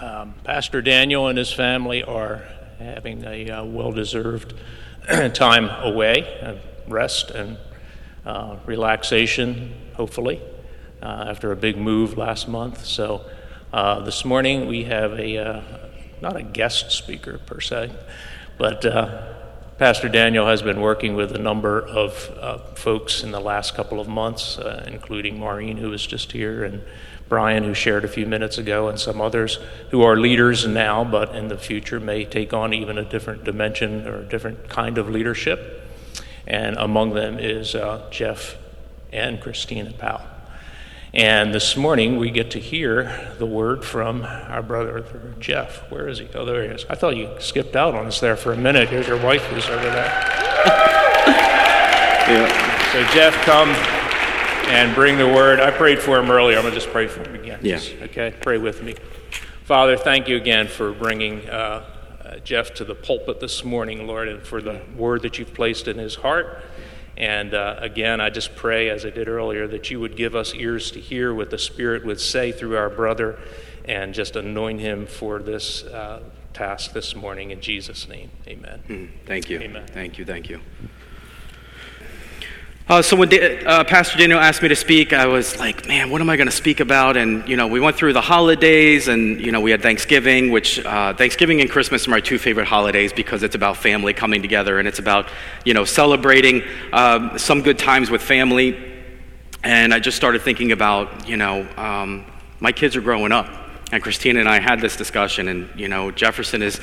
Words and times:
Um, 0.00 0.32
Pastor 0.44 0.80
Daniel 0.80 1.28
and 1.28 1.36
his 1.36 1.52
family 1.52 2.02
are 2.02 2.48
having 2.78 3.22
a 3.26 3.50
uh, 3.50 3.64
well 3.64 3.92
deserved 3.92 4.54
time 5.34 5.68
away, 5.68 6.40
uh, 6.40 6.54
rest, 6.88 7.30
and 7.30 7.58
uh, 8.24 8.56
relaxation, 8.64 9.74
hopefully, 9.92 10.40
uh, 11.02 11.26
after 11.28 11.52
a 11.52 11.56
big 11.56 11.76
move 11.76 12.16
last 12.16 12.48
month. 12.48 12.86
So 12.86 13.26
uh, 13.74 14.00
this 14.00 14.24
morning 14.24 14.68
we 14.68 14.84
have 14.84 15.12
a, 15.20 15.36
uh, 15.36 15.62
not 16.22 16.34
a 16.34 16.42
guest 16.42 16.92
speaker 16.92 17.36
per 17.36 17.60
se, 17.60 17.90
but 18.56 18.80
Pastor 19.76 20.08
Daniel 20.08 20.46
has 20.46 20.62
been 20.62 20.80
working 20.80 21.14
with 21.14 21.32
a 21.32 21.38
number 21.38 21.78
of 21.82 22.14
folks 22.78 23.22
in 23.22 23.32
the 23.32 23.40
last 23.40 23.74
couple 23.74 24.00
of 24.00 24.08
months, 24.08 24.58
including 24.86 25.38
Maureen, 25.38 25.76
who 25.76 25.90
was 25.90 26.06
just 26.06 26.32
here, 26.32 26.64
and 26.64 26.82
Brian, 27.30 27.62
who 27.62 27.72
shared 27.72 28.04
a 28.04 28.08
few 28.08 28.26
minutes 28.26 28.58
ago, 28.58 28.88
and 28.88 28.98
some 28.98 29.20
others 29.20 29.60
who 29.92 30.02
are 30.02 30.16
leaders 30.16 30.66
now, 30.66 31.04
but 31.04 31.34
in 31.34 31.46
the 31.46 31.56
future 31.56 32.00
may 32.00 32.24
take 32.24 32.52
on 32.52 32.74
even 32.74 32.98
a 32.98 33.04
different 33.04 33.44
dimension 33.44 34.06
or 34.06 34.18
a 34.18 34.24
different 34.24 34.68
kind 34.68 34.98
of 34.98 35.08
leadership. 35.08 35.88
And 36.48 36.76
among 36.76 37.14
them 37.14 37.38
is 37.38 37.76
uh, 37.76 38.08
Jeff 38.10 38.56
and 39.12 39.40
Christina 39.40 39.92
Powell. 39.92 40.26
And 41.14 41.54
this 41.54 41.76
morning 41.76 42.18
we 42.18 42.32
get 42.32 42.50
to 42.52 42.58
hear 42.58 43.32
the 43.38 43.46
word 43.46 43.84
from 43.84 44.22
our 44.22 44.62
brother 44.62 45.04
Jeff. 45.38 45.88
Where 45.88 46.08
is 46.08 46.18
he? 46.18 46.28
Oh, 46.34 46.44
there 46.44 46.64
he 46.64 46.68
is. 46.68 46.84
I 46.90 46.96
thought 46.96 47.16
you 47.16 47.30
skipped 47.38 47.76
out 47.76 47.94
on 47.94 48.06
us 48.06 48.18
there 48.18 48.36
for 48.36 48.52
a 48.52 48.56
minute. 48.56 48.88
Here's 48.88 49.06
your 49.06 49.22
wife 49.22 49.44
who's 49.46 49.68
over 49.68 49.84
there. 49.84 50.06
yeah. 52.26 52.92
So, 52.92 53.04
Jeff, 53.14 53.34
come 53.44 53.99
and 54.70 54.94
bring 54.94 55.18
the 55.18 55.26
word. 55.26 55.60
I 55.60 55.70
prayed 55.70 55.98
for 55.98 56.18
him 56.18 56.30
earlier. 56.30 56.56
I'm 56.56 56.62
going 56.62 56.72
to 56.72 56.80
just 56.80 56.92
pray 56.92 57.06
for 57.06 57.22
him 57.28 57.34
again. 57.34 57.58
Yeah. 57.62 57.80
Okay, 58.02 58.32
pray 58.40 58.58
with 58.58 58.82
me. 58.82 58.94
Father, 59.64 59.96
thank 59.96 60.28
you 60.28 60.36
again 60.36 60.68
for 60.68 60.92
bringing 60.92 61.48
uh, 61.48 61.84
uh, 62.24 62.36
Jeff 62.38 62.74
to 62.74 62.84
the 62.84 62.94
pulpit 62.94 63.40
this 63.40 63.64
morning, 63.64 64.06
Lord, 64.06 64.28
and 64.28 64.42
for 64.42 64.62
the 64.62 64.80
word 64.96 65.22
that 65.22 65.38
you've 65.38 65.54
placed 65.54 65.88
in 65.88 65.98
his 65.98 66.14
heart. 66.14 66.62
And 67.16 67.52
uh, 67.52 67.76
again, 67.78 68.20
I 68.20 68.30
just 68.30 68.54
pray, 68.56 68.88
as 68.88 69.04
I 69.04 69.10
did 69.10 69.28
earlier, 69.28 69.66
that 69.68 69.90
you 69.90 70.00
would 70.00 70.16
give 70.16 70.34
us 70.34 70.54
ears 70.54 70.90
to 70.92 71.00
hear 71.00 71.34
what 71.34 71.50
the 71.50 71.58
Spirit 71.58 72.04
would 72.06 72.20
say 72.20 72.52
through 72.52 72.76
our 72.76 72.88
brother 72.88 73.38
and 73.84 74.14
just 74.14 74.36
anoint 74.36 74.80
him 74.80 75.06
for 75.06 75.40
this 75.40 75.82
uh, 75.84 76.22
task 76.52 76.92
this 76.92 77.14
morning. 77.16 77.50
In 77.50 77.60
Jesus' 77.60 78.08
name, 78.08 78.30
amen. 78.46 78.82
Mm, 78.88 79.08
thank 79.26 79.50
you. 79.50 79.58
Amen. 79.60 79.86
Thank 79.88 80.18
you. 80.18 80.24
Thank 80.24 80.48
you. 80.48 80.60
Uh, 82.90 83.00
so 83.00 83.14
when 83.14 83.32
uh, 83.32 83.84
Pastor 83.84 84.18
Daniel 84.18 84.40
asked 84.40 84.62
me 84.62 84.68
to 84.68 84.74
speak, 84.74 85.12
I 85.12 85.26
was 85.26 85.56
like, 85.60 85.86
man, 85.86 86.10
what 86.10 86.20
am 86.20 86.28
I 86.28 86.36
going 86.36 86.48
to 86.48 86.52
speak 86.52 86.80
about? 86.80 87.16
And, 87.16 87.48
you 87.48 87.56
know, 87.56 87.68
we 87.68 87.78
went 87.78 87.96
through 87.96 88.14
the 88.14 88.20
holidays 88.20 89.06
and, 89.06 89.40
you 89.40 89.52
know, 89.52 89.60
we 89.60 89.70
had 89.70 89.80
Thanksgiving, 89.80 90.50
which 90.50 90.84
uh, 90.84 91.14
Thanksgiving 91.14 91.60
and 91.60 91.70
Christmas 91.70 92.08
are 92.08 92.10
my 92.10 92.18
two 92.18 92.36
favorite 92.36 92.66
holidays 92.66 93.12
because 93.12 93.44
it's 93.44 93.54
about 93.54 93.76
family 93.76 94.12
coming 94.12 94.42
together 94.42 94.80
and 94.80 94.88
it's 94.88 94.98
about, 94.98 95.28
you 95.64 95.72
know, 95.72 95.84
celebrating 95.84 96.64
um, 96.92 97.38
some 97.38 97.62
good 97.62 97.78
times 97.78 98.10
with 98.10 98.22
family. 98.22 98.76
And 99.62 99.94
I 99.94 100.00
just 100.00 100.16
started 100.16 100.42
thinking 100.42 100.72
about, 100.72 101.28
you 101.28 101.36
know, 101.36 101.68
um, 101.76 102.26
my 102.58 102.72
kids 102.72 102.96
are 102.96 103.02
growing 103.02 103.30
up. 103.30 103.46
And 103.92 104.02
Christina 104.02 104.40
and 104.40 104.48
I 104.48 104.60
had 104.60 104.80
this 104.80 104.96
discussion, 104.96 105.48
and, 105.48 105.68
you 105.78 105.88
know, 105.88 106.12
Jefferson 106.12 106.62
is 106.62 106.80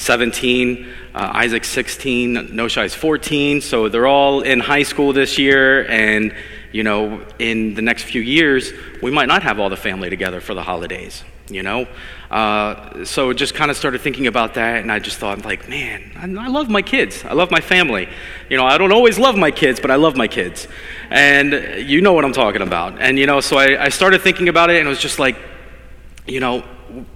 17, 0.00 0.88
uh, 1.14 1.30
Isaac's 1.34 1.68
16, 1.68 2.48
Noshai's 2.48 2.94
14. 2.94 3.60
So 3.60 3.90
they're 3.90 4.06
all 4.06 4.40
in 4.40 4.58
high 4.58 4.82
school 4.82 5.12
this 5.12 5.38
year. 5.38 5.86
And, 5.88 6.34
you 6.72 6.82
know, 6.82 7.22
in 7.38 7.74
the 7.74 7.82
next 7.82 8.04
few 8.04 8.22
years, 8.22 8.72
we 9.02 9.10
might 9.10 9.28
not 9.28 9.42
have 9.42 9.60
all 9.60 9.68
the 9.68 9.76
family 9.76 10.08
together 10.08 10.40
for 10.40 10.54
the 10.54 10.62
holidays, 10.62 11.22
you 11.50 11.62
know? 11.62 11.86
Uh, 12.30 13.04
so 13.04 13.34
just 13.34 13.54
kind 13.54 13.70
of 13.70 13.76
started 13.76 14.00
thinking 14.00 14.26
about 14.26 14.54
that. 14.54 14.80
And 14.80 14.90
I 14.90 15.00
just 15.00 15.18
thought, 15.18 15.44
like, 15.44 15.68
man, 15.68 16.12
I, 16.16 16.44
I 16.44 16.48
love 16.48 16.70
my 16.70 16.80
kids. 16.80 17.22
I 17.22 17.34
love 17.34 17.50
my 17.50 17.60
family. 17.60 18.08
You 18.48 18.56
know, 18.56 18.64
I 18.64 18.78
don't 18.78 18.92
always 18.92 19.18
love 19.18 19.36
my 19.36 19.50
kids, 19.50 19.80
but 19.80 19.90
I 19.90 19.96
love 19.96 20.16
my 20.16 20.28
kids. 20.28 20.66
And 21.10 21.52
you 21.86 22.00
know 22.00 22.14
what 22.14 22.24
I'm 22.24 22.32
talking 22.32 22.62
about. 22.62 22.98
And, 23.02 23.18
you 23.18 23.26
know, 23.26 23.40
so 23.40 23.58
I, 23.58 23.84
I 23.84 23.88
started 23.90 24.22
thinking 24.22 24.48
about 24.48 24.70
it, 24.70 24.78
and 24.78 24.86
it 24.86 24.88
was 24.88 24.98
just 24.98 25.18
like, 25.18 25.36
you 26.26 26.40
know, 26.40 26.64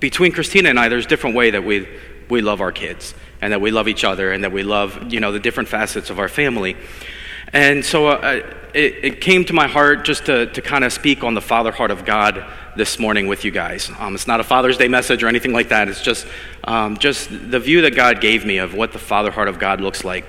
between 0.01 0.33
Christina 0.33 0.69
and 0.69 0.79
I, 0.79 0.89
there's 0.89 1.07
a 1.07 1.09
different 1.09 1.35
way 1.35 1.51
that 1.51 1.65
we 1.65 1.89
we 2.29 2.41
love 2.41 2.61
our 2.61 2.73
kids 2.73 3.15
and 3.41 3.53
that 3.53 3.61
we 3.61 3.71
love 3.71 3.89
each 3.89 4.05
other 4.05 4.33
and 4.33 4.45
that 4.45 4.53
we 4.53 4.63
love, 4.63 5.13
you 5.13 5.21
know, 5.21 5.33
the 5.33 5.41
different 5.41 5.69
facets 5.69 6.11
of 6.11 6.19
our 6.19 6.29
family. 6.29 6.77
And 7.53 7.85
so 7.85 8.09
uh, 8.09 8.43
it, 8.73 9.05
it, 9.05 9.21
came 9.21 9.45
to 9.45 9.53
my 9.53 9.69
heart 9.69 10.05
just 10.05 10.27
to, 10.27 10.47
to 10.47 10.61
kind 10.61 10.83
of 10.83 10.93
speak 10.93 11.23
on 11.23 11.35
the 11.35 11.41
Father 11.41 11.71
heart 11.71 11.91
of 11.93 12.05
God 12.05 12.45
this 12.77 12.99
morning 12.99 13.29
with 13.29 13.45
you 13.45 13.53
guys. 13.53 13.91
Um, 13.99 14.15
it's 14.15 14.27
not 14.27 14.41
a 14.41 14.45
Father's 14.45 14.77
Day 14.77 14.89
message 14.89 15.23
or 15.23 15.29
anything 15.29 15.53
like 15.53 15.69
that. 15.69 15.89
It's 15.89 16.03
just, 16.03 16.27
um, 16.65 16.97
just 16.99 17.29
the 17.31 17.61
view 17.61 17.83
that 17.83 17.95
God 17.95 18.21
gave 18.21 18.45
me 18.45 18.59
of 18.59 18.75
what 18.75 18.93
the 18.93 18.99
Father 18.99 19.31
heart 19.31 19.47
of 19.47 19.59
God 19.59 19.81
looks 19.81 20.05
like. 20.05 20.25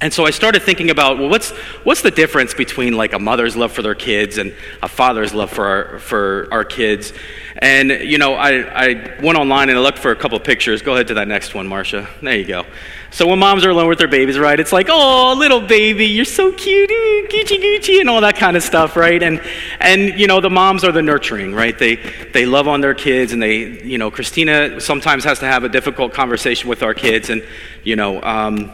And 0.00 0.12
so 0.12 0.26
I 0.26 0.30
started 0.30 0.62
thinking 0.62 0.90
about, 0.90 1.18
well, 1.18 1.28
what's, 1.28 1.50
what's 1.84 2.02
the 2.02 2.10
difference 2.10 2.52
between 2.52 2.94
like 2.94 3.12
a 3.12 3.18
mother's 3.18 3.56
love 3.56 3.72
for 3.72 3.80
their 3.80 3.94
kids 3.94 4.38
and 4.38 4.54
a 4.82 4.88
father's 4.88 5.32
love 5.32 5.50
for 5.50 5.64
our, 5.64 5.98
for 5.98 6.48
our 6.50 6.64
kids? 6.64 7.12
And, 7.56 7.90
you 7.90 8.18
know, 8.18 8.34
I, 8.34 8.86
I 8.86 9.20
went 9.22 9.38
online 9.38 9.68
and 9.68 9.78
I 9.78 9.80
looked 9.80 9.98
for 9.98 10.10
a 10.10 10.16
couple 10.16 10.38
pictures. 10.40 10.82
Go 10.82 10.94
ahead 10.94 11.08
to 11.08 11.14
that 11.14 11.28
next 11.28 11.54
one, 11.54 11.68
Marcia. 11.68 12.08
There 12.20 12.36
you 12.36 12.44
go. 12.44 12.66
So 13.12 13.28
when 13.28 13.38
moms 13.38 13.64
are 13.64 13.70
alone 13.70 13.88
with 13.88 13.98
their 13.98 14.08
babies, 14.08 14.40
right, 14.40 14.58
it's 14.58 14.72
like, 14.72 14.88
oh, 14.90 15.36
little 15.38 15.60
baby, 15.60 16.06
you're 16.06 16.24
so 16.24 16.50
cute, 16.50 16.90
Gucci 17.30 17.62
Gucci, 17.62 18.00
and 18.00 18.10
all 18.10 18.20
that 18.22 18.34
kind 18.34 18.56
of 18.56 18.64
stuff, 18.64 18.96
right? 18.96 19.22
And, 19.22 19.40
and 19.78 20.18
you 20.18 20.26
know, 20.26 20.40
the 20.40 20.50
moms 20.50 20.82
are 20.82 20.90
the 20.90 21.00
nurturing, 21.00 21.54
right? 21.54 21.78
They, 21.78 21.94
they 22.32 22.44
love 22.44 22.66
on 22.66 22.80
their 22.80 22.92
kids, 22.92 23.32
and 23.32 23.40
they, 23.40 23.84
you 23.84 23.98
know, 23.98 24.10
Christina 24.10 24.80
sometimes 24.80 25.22
has 25.22 25.38
to 25.38 25.46
have 25.46 25.62
a 25.62 25.68
difficult 25.68 26.12
conversation 26.12 26.68
with 26.68 26.82
our 26.82 26.92
kids, 26.92 27.30
and, 27.30 27.44
you 27.84 27.94
know, 27.94 28.20
um, 28.20 28.72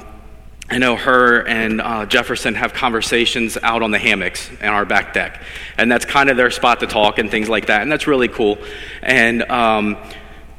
I 0.71 0.79
know 0.79 0.95
her 0.95 1.47
and 1.49 1.81
uh, 1.81 2.07
Jefferson 2.07 2.55
have 2.55 2.73
conversations 2.73 3.59
out 3.63 3.83
on 3.83 3.91
the 3.91 3.99
hammocks 3.99 4.51
in 4.61 4.69
our 4.69 4.85
back 4.85 5.13
deck. 5.13 5.43
And 5.77 5.91
that's 5.91 6.05
kind 6.05 6.31
of 6.31 6.37
their 6.37 6.51
spot 6.51 6.79
to 6.81 6.87
talk 6.87 7.19
and 7.19 7.29
things 7.31 7.49
like 7.49 7.67
that. 7.67 7.83
And 7.83 7.91
that's 7.91 8.07
really 8.07 8.29
cool. 8.29 8.57
And, 9.03 9.43
um, 9.51 9.97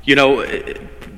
you 0.03 0.15
know, 0.15 0.45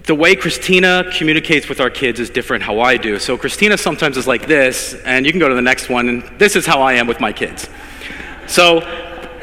the 0.05 0.13
way 0.13 0.35
Christina 0.35 1.09
communicates 1.17 1.69
with 1.69 1.79
our 1.79 1.89
kids 1.89 2.19
is 2.19 2.29
different 2.29 2.63
how 2.63 2.81
I 2.81 2.97
do. 2.97 3.17
So 3.19 3.37
Christina 3.37 3.77
sometimes 3.77 4.17
is 4.17 4.27
like 4.27 4.45
this, 4.47 4.93
and 5.05 5.25
you 5.25 5.31
can 5.31 5.39
go 5.39 5.49
to 5.49 5.55
the 5.55 5.61
next 5.61 5.89
one, 5.89 6.09
and 6.09 6.39
this 6.39 6.55
is 6.55 6.65
how 6.65 6.81
I 6.81 6.93
am 6.93 7.07
with 7.07 7.19
my 7.19 7.31
kids. 7.31 7.69
So 8.47 8.81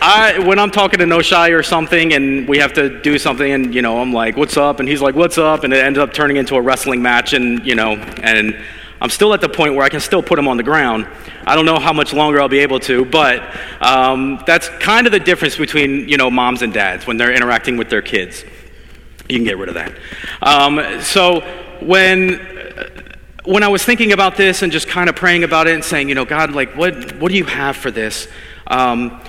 I, 0.02 0.38
when 0.38 0.58
I'm 0.58 0.70
talking 0.70 0.98
to 1.00 1.06
Noshai 1.06 1.58
or 1.58 1.62
something 1.62 2.14
and 2.14 2.48
we 2.48 2.58
have 2.58 2.72
to 2.74 3.00
do 3.00 3.18
something 3.18 3.50
and, 3.50 3.74
you 3.74 3.82
know, 3.82 4.00
I'm 4.00 4.12
like, 4.12 4.36
what's 4.36 4.56
up? 4.56 4.80
And 4.80 4.88
he's 4.88 5.02
like, 5.02 5.14
what's 5.14 5.36
up? 5.36 5.64
And 5.64 5.72
it 5.72 5.84
ends 5.84 5.98
up 5.98 6.12
turning 6.12 6.36
into 6.36 6.54
a 6.56 6.62
wrestling 6.62 7.02
match 7.02 7.32
and, 7.32 7.66
you 7.66 7.74
know, 7.74 7.96
and 8.22 8.58
I'm 9.00 9.10
still 9.10 9.32
at 9.32 9.40
the 9.40 9.48
point 9.48 9.74
where 9.74 9.84
I 9.84 9.88
can 9.88 10.00
still 10.00 10.22
put 10.22 10.36
them 10.36 10.46
on 10.46 10.56
the 10.56 10.62
ground. 10.62 11.08
I 11.46 11.54
don't 11.56 11.64
know 11.64 11.78
how 11.78 11.92
much 11.92 12.12
longer 12.12 12.40
I'll 12.40 12.48
be 12.48 12.58
able 12.58 12.80
to, 12.80 13.04
but 13.04 13.42
um, 13.80 14.42
that's 14.46 14.68
kind 14.80 15.06
of 15.06 15.12
the 15.12 15.20
difference 15.20 15.56
between 15.56 16.08
you 16.08 16.16
know 16.16 16.30
moms 16.30 16.62
and 16.62 16.72
dads 16.72 17.06
when 17.06 17.16
they're 17.16 17.32
interacting 17.32 17.76
with 17.76 17.88
their 17.88 18.02
kids. 18.02 18.44
You 19.28 19.36
can 19.36 19.44
get 19.44 19.58
rid 19.58 19.68
of 19.68 19.74
that. 19.74 19.94
Um, 20.42 21.00
so 21.02 21.40
when 21.80 22.40
when 23.44 23.62
I 23.62 23.68
was 23.68 23.84
thinking 23.84 24.12
about 24.12 24.36
this 24.36 24.62
and 24.62 24.70
just 24.70 24.88
kind 24.88 25.08
of 25.08 25.16
praying 25.16 25.44
about 25.44 25.66
it 25.66 25.74
and 25.74 25.84
saying, 25.84 26.08
you 26.08 26.14
know, 26.14 26.24
God, 26.24 26.52
like, 26.52 26.76
what 26.76 27.16
what 27.16 27.30
do 27.30 27.38
you 27.38 27.44
have 27.44 27.76
for 27.76 27.90
this? 27.90 28.28
Um, 28.66 29.20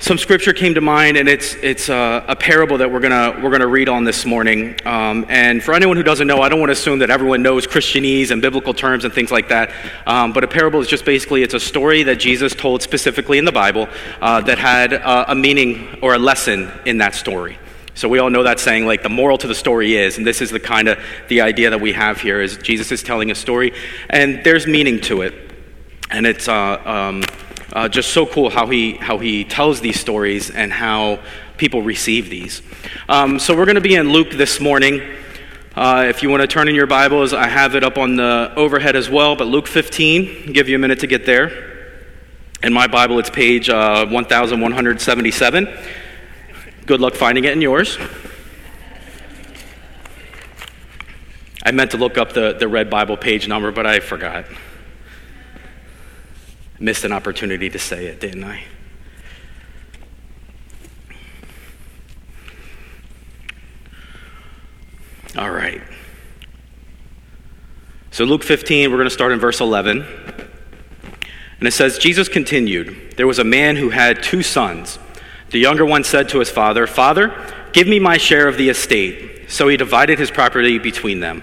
some 0.00 0.16
scripture 0.16 0.52
came 0.52 0.74
to 0.74 0.80
mind, 0.80 1.16
and 1.16 1.28
it's, 1.28 1.54
it's 1.56 1.88
a, 1.88 2.24
a 2.28 2.36
parable 2.36 2.78
that 2.78 2.90
we're 2.90 3.00
going 3.00 3.42
we're 3.42 3.50
gonna 3.50 3.66
read 3.66 3.88
on 3.88 4.04
this 4.04 4.24
morning. 4.24 4.76
Um, 4.86 5.26
and 5.28 5.60
for 5.62 5.74
anyone 5.74 5.96
who 5.96 6.04
doesn't 6.04 6.28
know, 6.28 6.40
I 6.40 6.48
don't 6.48 6.60
want 6.60 6.68
to 6.68 6.74
assume 6.74 7.00
that 7.00 7.10
everyone 7.10 7.42
knows 7.42 7.66
Christianese 7.66 8.30
and 8.30 8.40
biblical 8.40 8.72
terms 8.72 9.04
and 9.04 9.12
things 9.12 9.32
like 9.32 9.48
that. 9.48 9.72
Um, 10.06 10.32
but 10.32 10.44
a 10.44 10.46
parable 10.46 10.80
is 10.80 10.86
just 10.86 11.04
basically 11.04 11.42
it's 11.42 11.54
a 11.54 11.60
story 11.60 12.04
that 12.04 12.20
Jesus 12.20 12.54
told 12.54 12.80
specifically 12.80 13.38
in 13.38 13.44
the 13.44 13.50
Bible 13.50 13.88
uh, 14.20 14.40
that 14.42 14.58
had 14.58 14.92
uh, 14.92 15.24
a 15.26 15.34
meaning 15.34 15.98
or 16.00 16.14
a 16.14 16.18
lesson 16.18 16.70
in 16.86 16.98
that 16.98 17.16
story. 17.16 17.58
So 17.94 18.08
we 18.08 18.20
all 18.20 18.30
know 18.30 18.44
that 18.44 18.60
saying, 18.60 18.86
like 18.86 19.02
the 19.02 19.08
moral 19.08 19.36
to 19.38 19.48
the 19.48 19.54
story 19.54 19.96
is, 19.96 20.16
and 20.16 20.24
this 20.24 20.40
is 20.40 20.50
the 20.50 20.60
kind 20.60 20.86
of 20.86 21.00
the 21.26 21.40
idea 21.40 21.70
that 21.70 21.80
we 21.80 21.92
have 21.94 22.20
here 22.20 22.40
is 22.40 22.56
Jesus 22.58 22.92
is 22.92 23.02
telling 23.02 23.32
a 23.32 23.34
story, 23.34 23.72
and 24.08 24.44
there's 24.44 24.68
meaning 24.68 25.00
to 25.02 25.22
it, 25.22 25.34
and 26.08 26.24
it's. 26.24 26.46
Uh, 26.46 26.80
um, 26.84 27.24
uh, 27.72 27.88
just 27.88 28.12
so 28.12 28.26
cool 28.26 28.50
how 28.50 28.66
he, 28.66 28.92
how 28.92 29.18
he 29.18 29.44
tells 29.44 29.80
these 29.80 29.98
stories 29.98 30.50
and 30.50 30.72
how 30.72 31.20
people 31.56 31.82
receive 31.82 32.30
these. 32.30 32.62
Um, 33.08 33.38
so 33.38 33.56
we're 33.56 33.66
going 33.66 33.74
to 33.74 33.80
be 33.80 33.94
in 33.94 34.10
Luke 34.10 34.30
this 34.30 34.60
morning. 34.60 35.02
Uh, 35.74 36.06
if 36.08 36.22
you 36.22 36.30
want 36.30 36.40
to 36.40 36.46
turn 36.46 36.68
in 36.68 36.74
your 36.74 36.86
Bibles, 36.86 37.32
I 37.32 37.46
have 37.46 37.74
it 37.74 37.84
up 37.84 37.98
on 37.98 38.16
the 38.16 38.52
overhead 38.56 38.96
as 38.96 39.08
well, 39.08 39.36
but 39.36 39.46
Luke 39.46 39.66
15, 39.66 40.44
I'll 40.46 40.52
give 40.52 40.68
you 40.68 40.76
a 40.76 40.78
minute 40.78 41.00
to 41.00 41.06
get 41.06 41.26
there. 41.26 41.92
In 42.62 42.72
my 42.72 42.88
Bible, 42.88 43.18
it's 43.18 43.30
page 43.30 43.68
uh, 43.68 44.06
1177. 44.06 45.78
Good 46.86 47.00
luck 47.00 47.14
finding 47.14 47.44
it 47.44 47.52
in 47.52 47.60
yours. 47.60 47.98
I 51.64 51.70
meant 51.70 51.90
to 51.90 51.96
look 51.96 52.16
up 52.16 52.32
the, 52.32 52.54
the 52.54 52.66
red 52.66 52.88
Bible 52.88 53.16
page 53.16 53.46
number, 53.46 53.70
but 53.70 53.86
I 53.86 54.00
forgot. 54.00 54.46
Missed 56.80 57.04
an 57.04 57.12
opportunity 57.12 57.68
to 57.70 57.78
say 57.78 58.06
it, 58.06 58.20
didn't 58.20 58.44
I? 58.44 58.62
All 65.36 65.50
right. 65.50 65.82
So, 68.10 68.24
Luke 68.24 68.42
15, 68.42 68.90
we're 68.90 68.96
going 68.96 69.08
to 69.08 69.14
start 69.14 69.32
in 69.32 69.38
verse 69.38 69.60
11. 69.60 70.04
And 71.58 71.68
it 71.68 71.72
says, 71.72 71.98
Jesus 71.98 72.28
continued, 72.28 73.14
There 73.16 73.26
was 73.26 73.38
a 73.38 73.44
man 73.44 73.76
who 73.76 73.90
had 73.90 74.22
two 74.22 74.42
sons. 74.42 74.98
The 75.50 75.58
younger 75.58 75.84
one 75.84 76.04
said 76.04 76.28
to 76.30 76.38
his 76.38 76.50
father, 76.50 76.86
Father, 76.86 77.34
give 77.72 77.86
me 77.86 77.98
my 77.98 78.16
share 78.16 78.48
of 78.48 78.56
the 78.56 78.68
estate. 78.68 79.50
So 79.50 79.68
he 79.68 79.76
divided 79.76 80.18
his 80.18 80.30
property 80.30 80.78
between 80.78 81.20
them. 81.20 81.42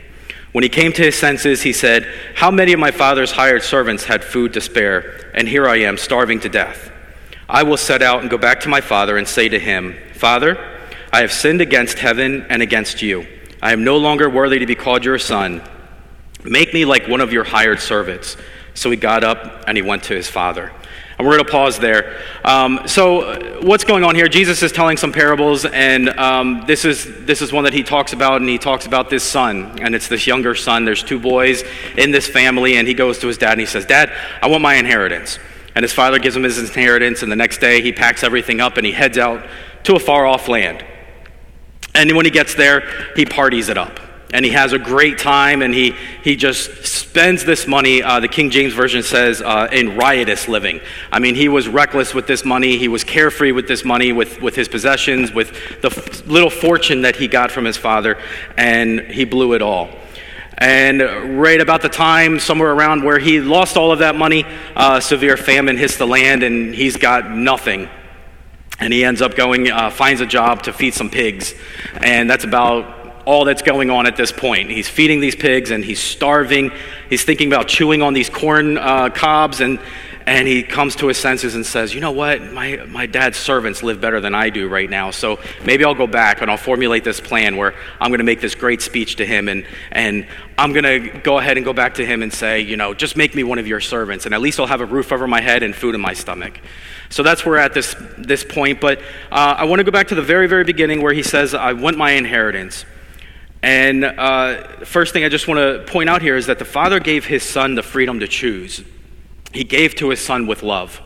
When 0.51 0.63
he 0.63 0.69
came 0.69 0.91
to 0.93 1.03
his 1.03 1.17
senses, 1.17 1.61
he 1.61 1.71
said, 1.71 2.07
How 2.35 2.51
many 2.51 2.73
of 2.73 2.79
my 2.79 2.91
father's 2.91 3.31
hired 3.31 3.63
servants 3.63 4.03
had 4.03 4.23
food 4.23 4.53
to 4.53 4.61
spare, 4.61 5.31
and 5.33 5.47
here 5.47 5.67
I 5.67 5.77
am, 5.77 5.97
starving 5.97 6.41
to 6.41 6.49
death? 6.49 6.91
I 7.47 7.63
will 7.63 7.77
set 7.77 8.01
out 8.01 8.21
and 8.21 8.29
go 8.29 8.37
back 8.37 8.61
to 8.61 8.69
my 8.69 8.81
father 8.81 9.17
and 9.17 9.27
say 9.27 9.47
to 9.49 9.59
him, 9.59 9.95
Father, 10.13 10.57
I 11.13 11.21
have 11.21 11.31
sinned 11.31 11.61
against 11.61 11.99
heaven 11.99 12.45
and 12.49 12.61
against 12.61 13.01
you. 13.01 13.25
I 13.61 13.73
am 13.73 13.83
no 13.83 13.97
longer 13.97 14.29
worthy 14.29 14.59
to 14.59 14.65
be 14.65 14.75
called 14.75 15.05
your 15.05 15.19
son. 15.19 15.61
Make 16.43 16.73
me 16.73 16.85
like 16.85 17.07
one 17.07 17.21
of 17.21 17.31
your 17.31 17.43
hired 17.43 17.79
servants. 17.79 18.37
So 18.73 18.89
he 18.89 18.97
got 18.97 19.23
up 19.23 19.65
and 19.67 19.77
he 19.77 19.81
went 19.81 20.03
to 20.03 20.15
his 20.15 20.29
father. 20.29 20.71
We're 21.23 21.33
going 21.37 21.45
to 21.45 21.51
pause 21.51 21.79
there. 21.79 22.21
Um, 22.43 22.81
so, 22.87 23.61
what's 23.61 23.83
going 23.83 24.03
on 24.03 24.15
here? 24.15 24.27
Jesus 24.27 24.61
is 24.63 24.71
telling 24.71 24.97
some 24.97 25.11
parables, 25.11 25.65
and 25.65 26.09
um, 26.09 26.63
this, 26.67 26.85
is, 26.85 27.05
this 27.25 27.41
is 27.41 27.53
one 27.53 27.63
that 27.65 27.73
he 27.73 27.83
talks 27.83 28.13
about, 28.13 28.41
and 28.41 28.49
he 28.49 28.57
talks 28.57 28.85
about 28.85 29.09
this 29.09 29.23
son. 29.23 29.79
And 29.81 29.95
it's 29.95 30.07
this 30.07 30.27
younger 30.27 30.55
son. 30.55 30.85
There's 30.85 31.03
two 31.03 31.19
boys 31.19 31.63
in 31.97 32.11
this 32.11 32.27
family, 32.27 32.77
and 32.77 32.87
he 32.87 32.93
goes 32.93 33.19
to 33.19 33.27
his 33.27 33.37
dad 33.37 33.51
and 33.51 33.59
he 33.61 33.65
says, 33.65 33.85
Dad, 33.85 34.11
I 34.41 34.47
want 34.47 34.61
my 34.61 34.75
inheritance. 34.75 35.39
And 35.75 35.83
his 35.83 35.93
father 35.93 36.19
gives 36.19 36.35
him 36.35 36.43
his 36.43 36.57
inheritance, 36.57 37.23
and 37.23 37.31
the 37.31 37.35
next 37.35 37.59
day 37.59 37.81
he 37.81 37.91
packs 37.91 38.23
everything 38.23 38.59
up 38.59 38.77
and 38.77 38.85
he 38.85 38.91
heads 38.91 39.17
out 39.17 39.45
to 39.83 39.95
a 39.95 39.99
far 39.99 40.25
off 40.25 40.47
land. 40.47 40.85
And 41.95 42.15
when 42.15 42.25
he 42.25 42.31
gets 42.31 42.55
there, 42.55 43.13
he 43.15 43.25
parties 43.25 43.69
it 43.69 43.77
up 43.77 43.99
and 44.33 44.45
he 44.45 44.51
has 44.51 44.73
a 44.73 44.79
great 44.79 45.17
time 45.17 45.61
and 45.61 45.73
he, 45.73 45.93
he 46.23 46.35
just 46.35 46.85
spends 46.85 47.43
this 47.43 47.67
money 47.67 48.01
uh, 48.01 48.19
the 48.19 48.27
king 48.27 48.49
james 48.49 48.73
version 48.73 49.03
says 49.03 49.41
uh, 49.41 49.67
in 49.71 49.97
riotous 49.97 50.47
living. 50.47 50.79
I 51.11 51.19
mean 51.19 51.35
he 51.35 51.49
was 51.49 51.67
reckless 51.67 52.13
with 52.13 52.27
this 52.27 52.45
money. 52.45 52.77
He 52.77 52.87
was 52.87 53.03
carefree 53.03 53.51
with 53.51 53.67
this 53.67 53.83
money 53.83 54.11
with, 54.11 54.41
with 54.41 54.55
his 54.55 54.67
possessions 54.67 55.31
with 55.31 55.81
the 55.81 55.89
f- 55.89 56.25
little 56.25 56.49
fortune 56.49 57.01
that 57.01 57.15
he 57.15 57.27
got 57.27 57.51
from 57.51 57.65
his 57.65 57.77
father 57.77 58.17
and 58.57 59.01
he 59.01 59.25
blew 59.25 59.53
it 59.53 59.61
all. 59.61 59.89
And 60.57 61.41
right 61.41 61.59
about 61.59 61.81
the 61.81 61.89
time 61.89 62.39
somewhere 62.39 62.71
around 62.71 63.03
where 63.03 63.17
he 63.17 63.41
lost 63.41 63.77
all 63.77 63.91
of 63.91 63.99
that 63.99 64.15
money 64.15 64.45
uh, 64.75 64.99
severe 64.99 65.35
famine 65.35 65.75
hits 65.75 65.97
the 65.97 66.05
land 66.05 66.43
and 66.43 66.73
he's 66.73 66.97
got 66.97 67.31
nothing. 67.31 67.89
And 68.79 68.93
he 68.93 69.03
ends 69.03 69.21
up 69.21 69.35
going 69.35 69.71
uh, 69.71 69.89
finds 69.89 70.21
a 70.21 70.25
job 70.25 70.63
to 70.63 70.73
feed 70.73 70.93
some 70.93 71.09
pigs. 71.09 71.53
And 71.95 72.29
that's 72.29 72.43
about 72.43 73.00
all 73.25 73.45
that's 73.45 73.61
going 73.61 73.89
on 73.89 74.05
at 74.07 74.15
this 74.15 74.31
point. 74.31 74.69
He's 74.69 74.89
feeding 74.89 75.19
these 75.19 75.35
pigs 75.35 75.71
and 75.71 75.83
he's 75.83 75.99
starving. 75.99 76.71
He's 77.09 77.23
thinking 77.23 77.47
about 77.47 77.67
chewing 77.67 78.01
on 78.01 78.13
these 78.13 78.29
corn 78.29 78.77
uh, 78.77 79.09
cobs 79.09 79.61
and, 79.61 79.79
and 80.25 80.47
he 80.47 80.63
comes 80.63 80.95
to 80.97 81.07
his 81.07 81.17
senses 81.17 81.55
and 81.55 81.65
says, 81.65 81.93
You 81.93 82.01
know 82.01 82.11
what? 82.11 82.41
My, 82.51 82.77
my 82.87 83.05
dad's 83.05 83.37
servants 83.37 83.83
live 83.83 84.01
better 84.01 84.21
than 84.21 84.35
I 84.35 84.49
do 84.49 84.67
right 84.67 84.89
now. 84.89 85.11
So 85.11 85.39
maybe 85.65 85.83
I'll 85.83 85.95
go 85.95 86.07
back 86.07 86.41
and 86.41 86.49
I'll 86.49 86.57
formulate 86.57 87.03
this 87.03 87.19
plan 87.19 87.57
where 87.57 87.73
I'm 87.99 88.11
going 88.11 88.19
to 88.19 88.23
make 88.23 88.41
this 88.41 88.55
great 88.55 88.81
speech 88.81 89.17
to 89.17 89.25
him 89.25 89.47
and, 89.47 89.65
and 89.91 90.27
I'm 90.57 90.73
going 90.73 90.83
to 90.83 91.19
go 91.19 91.39
ahead 91.39 91.57
and 91.57 91.65
go 91.65 91.73
back 91.73 91.95
to 91.95 92.05
him 92.05 92.21
and 92.21 92.31
say, 92.31 92.61
You 92.61 92.77
know, 92.77 92.93
just 92.93 93.17
make 93.17 93.35
me 93.35 93.43
one 93.43 93.59
of 93.59 93.67
your 93.67 93.79
servants 93.79 94.25
and 94.25 94.33
at 94.33 94.41
least 94.41 94.59
I'll 94.59 94.67
have 94.67 94.81
a 94.81 94.85
roof 94.85 95.11
over 95.11 95.27
my 95.27 95.41
head 95.41 95.63
and 95.63 95.75
food 95.75 95.95
in 95.95 96.01
my 96.01 96.13
stomach. 96.13 96.59
So 97.09 97.23
that's 97.23 97.45
where 97.45 97.55
we're 97.55 97.59
at 97.59 97.73
this, 97.73 97.93
this 98.17 98.43
point. 98.43 98.79
But 98.79 98.99
uh, 99.31 99.55
I 99.57 99.65
want 99.65 99.79
to 99.79 99.83
go 99.83 99.91
back 99.91 100.07
to 100.09 100.15
the 100.15 100.21
very, 100.21 100.47
very 100.47 100.63
beginning 100.63 101.01
where 101.01 101.13
he 101.13 101.23
says, 101.23 101.53
I 101.53 101.73
want 101.73 101.97
my 101.97 102.11
inheritance. 102.11 102.85
And 103.63 104.03
uh, 104.03 104.85
first 104.85 105.13
thing 105.13 105.23
I 105.23 105.29
just 105.29 105.47
want 105.47 105.59
to 105.59 105.91
point 105.91 106.09
out 106.09 106.21
here 106.21 106.35
is 106.35 106.47
that 106.47 106.59
the 106.59 106.65
Father 106.65 106.99
gave 106.99 107.25
his 107.25 107.43
Son 107.43 107.75
the 107.75 107.83
freedom 107.83 108.19
to 108.19 108.27
choose. 108.27 108.83
He 109.53 109.63
gave 109.63 109.95
to 109.95 110.09
his 110.09 110.19
Son 110.19 110.47
with 110.47 110.63
love. 110.63 111.01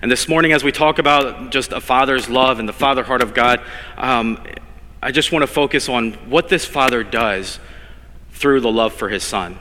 And 0.00 0.10
this 0.10 0.28
morning, 0.28 0.52
as 0.52 0.62
we 0.62 0.72
talk 0.72 0.98
about 0.98 1.50
just 1.50 1.72
a 1.72 1.80
Father's 1.80 2.28
love 2.28 2.58
and 2.58 2.68
the 2.68 2.72
Father 2.72 3.02
heart 3.02 3.22
of 3.22 3.34
God, 3.34 3.60
um, 3.96 4.44
I 5.02 5.10
just 5.10 5.32
want 5.32 5.42
to 5.42 5.46
focus 5.46 5.88
on 5.88 6.12
what 6.30 6.48
this 6.48 6.64
Father 6.64 7.02
does 7.02 7.58
through 8.30 8.60
the 8.60 8.70
love 8.70 8.92
for 8.92 9.08
his 9.08 9.24
Son. 9.24 9.58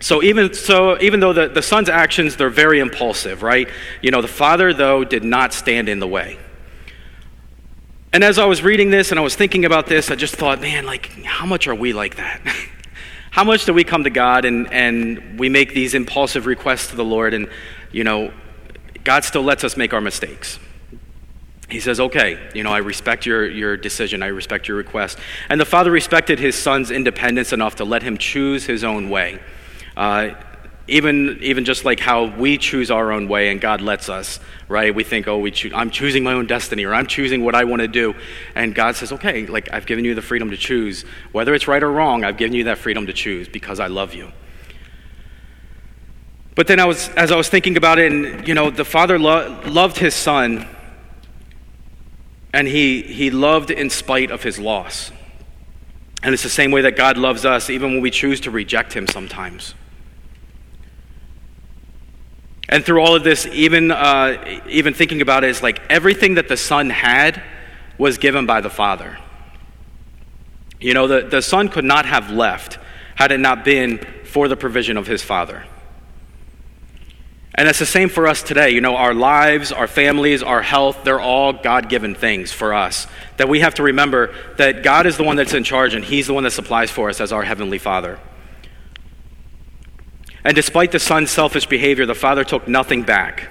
So 0.00 0.22
even 0.22 0.54
so, 0.54 1.00
even 1.00 1.20
though 1.20 1.32
the, 1.32 1.48
the 1.48 1.62
son's 1.62 1.88
actions 1.88 2.36
they're 2.36 2.50
very 2.50 2.78
impulsive, 2.78 3.42
right? 3.42 3.68
You 4.00 4.10
know, 4.10 4.22
the 4.22 4.28
father 4.28 4.72
though 4.72 5.04
did 5.04 5.24
not 5.24 5.52
stand 5.52 5.88
in 5.88 5.98
the 5.98 6.06
way. 6.06 6.38
And 8.12 8.24
as 8.24 8.38
I 8.38 8.46
was 8.46 8.62
reading 8.62 8.90
this 8.90 9.10
and 9.10 9.20
I 9.20 9.22
was 9.22 9.36
thinking 9.36 9.64
about 9.64 9.86
this, 9.86 10.10
I 10.10 10.14
just 10.14 10.34
thought, 10.34 10.60
man, 10.60 10.86
like, 10.86 11.10
how 11.24 11.44
much 11.44 11.68
are 11.68 11.74
we 11.74 11.92
like 11.92 12.16
that? 12.16 12.40
how 13.30 13.44
much 13.44 13.66
do 13.66 13.74
we 13.74 13.84
come 13.84 14.04
to 14.04 14.10
God 14.10 14.44
and, 14.44 14.72
and 14.72 15.38
we 15.38 15.48
make 15.48 15.74
these 15.74 15.94
impulsive 15.94 16.46
requests 16.46 16.88
to 16.88 16.96
the 16.96 17.04
Lord 17.04 17.34
and, 17.34 17.50
you 17.92 18.04
know, 18.04 18.32
God 19.04 19.24
still 19.24 19.42
lets 19.42 19.62
us 19.62 19.76
make 19.76 19.92
our 19.92 20.00
mistakes. 20.00 20.58
He 21.68 21.80
says, 21.80 22.00
okay, 22.00 22.38
you 22.54 22.62
know, 22.62 22.72
I 22.72 22.78
respect 22.78 23.26
your, 23.26 23.46
your 23.46 23.76
decision, 23.76 24.22
I 24.22 24.28
respect 24.28 24.68
your 24.68 24.78
request. 24.78 25.18
And 25.50 25.60
the 25.60 25.66
father 25.66 25.90
respected 25.90 26.38
his 26.38 26.54
son's 26.54 26.90
independence 26.90 27.52
enough 27.52 27.76
to 27.76 27.84
let 27.84 28.02
him 28.02 28.16
choose 28.16 28.64
his 28.64 28.84
own 28.84 29.10
way. 29.10 29.38
Uh, 29.94 30.30
even, 30.88 31.38
even 31.42 31.64
just 31.64 31.84
like 31.84 32.00
how 32.00 32.24
we 32.24 32.56
choose 32.56 32.90
our 32.90 33.12
own 33.12 33.28
way 33.28 33.50
and 33.50 33.60
God 33.60 33.82
lets 33.82 34.08
us, 34.08 34.40
right? 34.68 34.94
We 34.94 35.04
think, 35.04 35.28
oh, 35.28 35.38
we 35.38 35.52
I'm 35.74 35.90
choosing 35.90 36.24
my 36.24 36.32
own 36.32 36.46
destiny 36.46 36.84
or 36.84 36.94
I'm 36.94 37.06
choosing 37.06 37.44
what 37.44 37.54
I 37.54 37.64
want 37.64 37.82
to 37.82 37.88
do. 37.88 38.14
And 38.54 38.74
God 38.74 38.96
says, 38.96 39.12
okay, 39.12 39.46
like 39.46 39.68
I've 39.72 39.86
given 39.86 40.04
you 40.04 40.14
the 40.14 40.22
freedom 40.22 40.50
to 40.50 40.56
choose. 40.56 41.04
Whether 41.32 41.54
it's 41.54 41.68
right 41.68 41.82
or 41.82 41.92
wrong, 41.92 42.24
I've 42.24 42.38
given 42.38 42.54
you 42.54 42.64
that 42.64 42.78
freedom 42.78 43.06
to 43.06 43.12
choose 43.12 43.48
because 43.48 43.80
I 43.80 43.88
love 43.88 44.14
you. 44.14 44.32
But 46.54 46.66
then 46.66 46.80
I 46.80 46.86
was, 46.86 47.10
as 47.10 47.30
I 47.30 47.36
was 47.36 47.48
thinking 47.48 47.76
about 47.76 47.98
it, 47.98 48.10
and 48.10 48.48
you 48.48 48.54
know, 48.54 48.70
the 48.70 48.84
father 48.84 49.18
lo- 49.18 49.60
loved 49.66 49.98
his 49.98 50.14
son, 50.14 50.66
and 52.52 52.66
he, 52.66 53.02
he 53.02 53.30
loved 53.30 53.70
in 53.70 53.90
spite 53.90 54.30
of 54.30 54.42
his 54.42 54.58
loss. 54.58 55.12
And 56.22 56.34
it's 56.34 56.42
the 56.42 56.48
same 56.48 56.72
way 56.72 56.80
that 56.80 56.96
God 56.96 57.16
loves 57.16 57.44
us, 57.44 57.70
even 57.70 57.92
when 57.92 58.00
we 58.00 58.10
choose 58.10 58.40
to 58.40 58.50
reject 58.50 58.92
him 58.92 59.06
sometimes. 59.06 59.74
And 62.68 62.84
through 62.84 63.00
all 63.00 63.16
of 63.16 63.24
this, 63.24 63.46
even, 63.46 63.90
uh, 63.90 64.60
even 64.68 64.92
thinking 64.92 65.22
about 65.22 65.44
it, 65.44 65.50
is 65.50 65.62
like 65.62 65.80
everything 65.88 66.34
that 66.34 66.48
the 66.48 66.56
Son 66.56 66.90
had 66.90 67.42
was 67.96 68.18
given 68.18 68.46
by 68.46 68.60
the 68.60 68.70
Father. 68.70 69.18
You 70.80 70.94
know, 70.94 71.08
the, 71.08 71.22
the 71.22 71.42
Son 71.42 71.68
could 71.68 71.84
not 71.84 72.06
have 72.06 72.30
left 72.30 72.78
had 73.14 73.32
it 73.32 73.40
not 73.40 73.64
been 73.64 73.98
for 74.24 74.48
the 74.48 74.56
provision 74.56 74.96
of 74.96 75.06
his 75.06 75.22
Father. 75.22 75.64
And 77.54 77.68
it's 77.68 77.80
the 77.80 77.86
same 77.86 78.08
for 78.08 78.28
us 78.28 78.44
today. 78.44 78.70
You 78.70 78.80
know, 78.80 78.94
our 78.94 79.14
lives, 79.14 79.72
our 79.72 79.88
families, 79.88 80.44
our 80.44 80.62
health, 80.62 81.02
they're 81.02 81.18
all 81.18 81.52
God 81.52 81.88
given 81.88 82.14
things 82.14 82.52
for 82.52 82.72
us. 82.72 83.08
That 83.38 83.48
we 83.48 83.60
have 83.60 83.74
to 83.74 83.82
remember 83.82 84.32
that 84.58 84.84
God 84.84 85.06
is 85.06 85.16
the 85.16 85.24
one 85.24 85.34
that's 85.34 85.54
in 85.54 85.64
charge 85.64 85.94
and 85.94 86.04
He's 86.04 86.28
the 86.28 86.34
one 86.34 86.44
that 86.44 86.52
supplies 86.52 86.92
for 86.92 87.08
us 87.08 87.20
as 87.20 87.32
our 87.32 87.42
Heavenly 87.42 87.78
Father. 87.78 88.20
And 90.44 90.54
despite 90.54 90.92
the 90.92 90.98
son's 90.98 91.30
selfish 91.30 91.66
behavior, 91.66 92.06
the 92.06 92.14
father 92.14 92.44
took 92.44 92.68
nothing 92.68 93.02
back. 93.02 93.50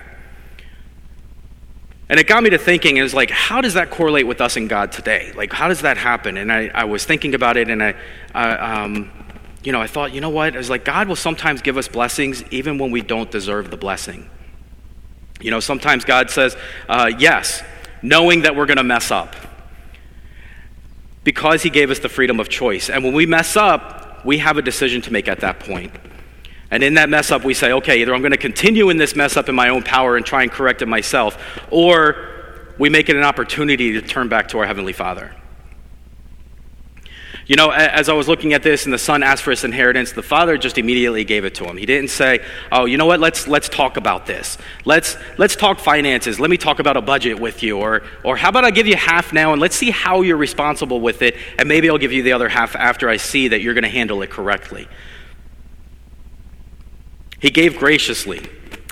And 2.10 2.20
it 2.20 2.28
got 2.28 2.42
me 2.42 2.50
to 2.52 2.58
thinking, 2.58 2.96
it 2.96 3.02
was 3.02 3.14
like, 3.14 3.30
how 3.30 3.60
does 3.60 3.74
that 3.74 3.90
correlate 3.90 4.26
with 4.26 4.40
us 4.40 4.56
and 4.56 4.70
God 4.70 4.94
today? 4.94 5.34
Like, 5.36 5.52
how 5.52 5.68
does 5.68 5.82
that 5.82 5.98
happen? 5.98 6.38
And 6.38 6.52
I, 6.52 6.72
I 6.74 6.86
was 6.86 7.04
thinking 7.04 7.36
about 7.36 7.58
it, 7.58 7.70
and 7.70 7.84
I, 7.84 7.96
um, 8.34 9.12
you 9.62 9.74
know, 9.74 9.82
I 9.82 9.88
thought, 9.88 10.14
you 10.14 10.22
know 10.22 10.30
what? 10.30 10.56
I 10.56 10.58
was 10.58 10.70
like, 10.70 10.86
God 10.86 11.10
will 11.10 11.18
sometimes 11.18 11.62
give 11.62 11.78
us 11.78 11.90
blessings 11.90 12.44
even 12.50 12.78
when 12.78 12.92
we 12.92 13.02
don't 13.02 13.30
deserve 13.30 13.70
the 13.72 13.76
blessing. 13.78 14.30
You 15.42 15.52
know, 15.52 15.60
sometimes 15.60 16.06
God 16.06 16.30
says, 16.30 16.56
uh, 16.88 17.12
yes, 17.20 17.62
knowing 18.02 18.44
that 18.44 18.56
we're 18.56 18.66
going 18.66 18.78
to 18.78 18.84
mess 18.84 19.12
up 19.12 19.36
because 21.26 21.62
He 21.62 21.70
gave 21.70 21.92
us 21.92 22.00
the 22.00 22.08
freedom 22.08 22.40
of 22.40 22.48
choice. 22.48 22.90
And 22.90 23.04
when 23.04 23.14
we 23.14 23.26
mess 23.26 23.58
up, 23.58 24.24
we 24.24 24.38
have 24.38 24.58
a 24.58 24.62
decision 24.62 25.02
to 25.02 25.12
make 25.12 25.28
at 25.28 25.42
that 25.42 25.60
point. 25.60 25.92
And 26.70 26.84
in 26.84 26.96
that 26.96 27.10
mess 27.10 27.32
up, 27.32 27.44
we 27.44 27.54
say, 27.54 27.72
okay, 27.74 28.02
either 28.02 28.14
I'm 28.14 28.22
going 28.22 28.32
to 28.32 28.38
continue 28.38 28.90
in 28.90 28.98
this 28.98 29.16
mess 29.16 29.38
up 29.38 29.48
in 29.48 29.56
my 29.56 29.70
own 29.70 29.84
power 29.84 30.18
and 30.18 30.26
try 30.26 30.44
and 30.44 30.52
correct 30.52 30.82
it 30.82 30.88
myself, 30.88 31.38
or 31.72 32.28
we 32.78 32.90
make 32.90 33.10
it 33.10 33.16
an 33.16 33.24
opportunity 33.24 33.94
to 33.94 34.02
turn 34.02 34.28
back 34.28 34.50
to 34.50 34.60
our 34.60 34.66
Heavenly 34.66 34.94
Father. 34.94 35.34
You 37.48 37.56
know, 37.56 37.70
as 37.70 38.10
I 38.10 38.14
was 38.14 38.28
looking 38.28 38.54
at 38.54 38.62
this 38.62 38.84
and 38.84 38.94
the 38.94 38.98
son 38.98 39.24
asked 39.24 39.42
for 39.42 39.52
his 39.52 39.64
inheritance, 39.64 40.12
the 40.12 40.22
father 40.22 40.58
just 40.58 40.78
immediately 40.78 41.24
gave 41.24 41.46
it 41.46 41.56
to 41.56 41.64
him. 41.64 41.78
He 41.78 41.86
didn't 41.86 42.10
say, 42.10 42.44
"Oh, 42.74 42.84
you 42.84 42.98
know 42.98 43.06
what? 43.06 43.22
Let's 43.22 43.48
let's 43.48 43.70
talk 43.70 43.96
about 43.96 44.26
this. 44.26 44.58
Let's 44.84 45.16
let's 45.38 45.56
talk 45.56 45.80
finances. 45.80 46.42
Let 46.42 46.50
me 46.50 46.58
talk 46.58 46.80
about 46.80 46.98
a 46.98 47.02
budget 47.02 47.40
with 47.40 47.64
you 47.64 47.78
or 47.78 48.04
or 48.26 48.36
how 48.36 48.50
about 48.50 48.66
I 48.66 48.72
give 48.72 48.86
you 48.86 48.98
half 48.98 49.32
now 49.32 49.54
and 49.54 49.62
let's 49.62 49.78
see 49.78 49.92
how 49.92 50.24
you're 50.24 50.36
responsible 50.36 51.00
with 51.00 51.22
it 51.22 51.38
and 51.58 51.70
maybe 51.70 51.90
I'll 51.90 51.98
give 51.98 52.12
you 52.12 52.22
the 52.22 52.34
other 52.34 52.50
half 52.50 52.76
after 52.76 53.08
I 53.08 53.16
see 53.16 53.48
that 53.48 53.62
you're 53.62 53.74
going 53.74 53.86
to 53.86 53.90
handle 53.90 54.22
it 54.24 54.30
correctly." 54.30 54.90
He 57.40 57.50
gave 57.50 57.78
graciously. 57.78 58.42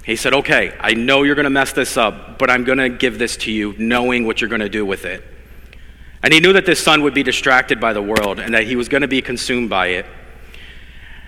He 0.04 0.16
said, 0.16 0.34
"Okay, 0.34 0.74
I 0.80 0.94
know 0.94 1.24
you're 1.24 1.36
going 1.36 1.46
to 1.46 1.50
mess 1.50 1.74
this 1.74 1.98
up, 1.98 2.38
but 2.38 2.52
I'm 2.52 2.64
going 2.64 2.78
to 2.78 2.90
give 2.90 3.18
this 3.18 3.38
to 3.38 3.52
you 3.52 3.74
knowing 3.78 4.26
what 4.26 4.40
you're 4.40 4.50
going 4.50 4.62
to 4.62 4.70
do 4.70 4.86
with 4.86 5.06
it." 5.06 5.24
And 6.22 6.34
he 6.34 6.40
knew 6.40 6.54
that 6.54 6.66
this 6.66 6.84
son 6.84 7.02
would 7.04 7.14
be 7.14 7.24
distracted 7.24 7.80
by 7.80 7.94
the 7.94 8.02
world 8.02 8.40
and 8.40 8.54
that 8.54 8.64
he 8.66 8.76
was 8.76 8.90
going 8.90 9.02
to 9.02 9.08
be 9.08 9.22
consumed 9.22 9.70
by 9.70 9.88
it. 9.88 10.06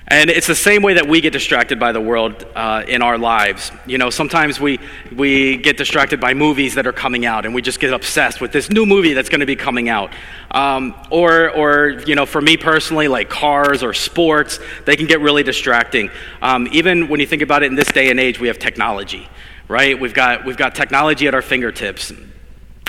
And 0.09 0.29
it's 0.29 0.47
the 0.47 0.55
same 0.55 0.83
way 0.83 0.93
that 0.93 1.05
we 1.05 1.19
get 1.19 1.33
distracted 1.33 1.81
by 1.81 1.91
the 1.91 1.99
world 1.99 2.45
uh, 2.55 2.83
in 2.87 3.01
our 3.01 3.17
lives. 3.17 3.71
You 3.85 3.97
know, 3.97 4.09
sometimes 4.09 4.57
we, 4.57 4.79
we 5.13 5.57
get 5.57 5.75
distracted 5.75 6.21
by 6.21 6.33
movies 6.33 6.75
that 6.75 6.87
are 6.87 6.93
coming 6.93 7.25
out 7.25 7.45
and 7.45 7.53
we 7.53 7.61
just 7.61 7.81
get 7.81 7.91
obsessed 7.91 8.39
with 8.39 8.53
this 8.53 8.69
new 8.69 8.85
movie 8.85 9.11
that's 9.11 9.27
going 9.27 9.41
to 9.41 9.45
be 9.45 9.57
coming 9.57 9.89
out. 9.89 10.13
Um, 10.51 10.95
or, 11.11 11.51
or, 11.51 11.99
you 12.05 12.15
know, 12.15 12.25
for 12.25 12.39
me 12.39 12.55
personally, 12.55 13.09
like 13.09 13.29
cars 13.29 13.83
or 13.83 13.93
sports, 13.93 14.61
they 14.85 14.95
can 14.95 15.07
get 15.07 15.19
really 15.19 15.43
distracting. 15.43 16.09
Um, 16.41 16.69
even 16.71 17.09
when 17.09 17.19
you 17.19 17.27
think 17.27 17.41
about 17.41 17.63
it 17.63 17.65
in 17.65 17.75
this 17.75 17.89
day 17.89 18.09
and 18.09 18.17
age, 18.17 18.39
we 18.39 18.47
have 18.47 18.59
technology, 18.59 19.27
right? 19.67 19.99
We've 19.99 20.13
got, 20.13 20.45
we've 20.45 20.55
got 20.55 20.73
technology 20.73 21.27
at 21.27 21.35
our 21.35 21.41
fingertips. 21.41 22.13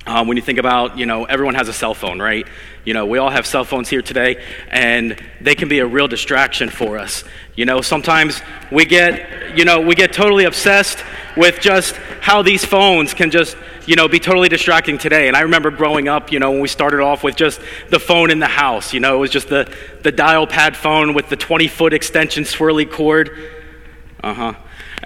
Um, 0.08 0.26
when 0.26 0.38
you 0.38 0.42
think 0.42 0.58
about, 0.58 0.96
you 0.96 1.04
know, 1.04 1.26
everyone 1.26 1.54
has 1.54 1.68
a 1.68 1.72
cell 1.74 1.92
phone, 1.92 2.18
right? 2.18 2.48
You 2.86 2.94
know, 2.94 3.04
we 3.04 3.18
all 3.18 3.28
have 3.28 3.46
cell 3.46 3.66
phones 3.66 3.90
here 3.90 4.00
today, 4.00 4.42
and 4.70 5.22
they 5.42 5.54
can 5.54 5.68
be 5.68 5.80
a 5.80 5.86
real 5.86 6.08
distraction 6.08 6.70
for 6.70 6.96
us. 6.96 7.24
You 7.56 7.66
know, 7.66 7.82
sometimes 7.82 8.40
we 8.72 8.86
get, 8.86 9.54
you 9.54 9.66
know, 9.66 9.82
we 9.82 9.94
get 9.94 10.14
totally 10.14 10.44
obsessed 10.44 11.04
with 11.36 11.60
just 11.60 11.94
how 12.22 12.40
these 12.40 12.64
phones 12.64 13.12
can 13.12 13.30
just, 13.30 13.58
you 13.84 13.96
know, 13.96 14.08
be 14.08 14.18
totally 14.18 14.48
distracting 14.48 14.96
today. 14.96 15.28
And 15.28 15.36
I 15.36 15.42
remember 15.42 15.70
growing 15.70 16.08
up, 16.08 16.32
you 16.32 16.38
know, 16.38 16.52
when 16.52 16.60
we 16.60 16.68
started 16.68 17.00
off 17.00 17.22
with 17.22 17.36
just 17.36 17.60
the 17.90 18.00
phone 18.00 18.30
in 18.30 18.38
the 18.38 18.46
house, 18.46 18.94
you 18.94 19.00
know, 19.00 19.16
it 19.16 19.20
was 19.20 19.30
just 19.30 19.50
the, 19.50 19.70
the 20.04 20.10
dial 20.10 20.46
pad 20.46 20.74
phone 20.74 21.12
with 21.12 21.28
the 21.28 21.36
20 21.36 21.68
foot 21.68 21.92
extension 21.92 22.44
swirly 22.44 22.90
cord. 22.90 23.50
Uh 24.24 24.32
huh. 24.32 24.54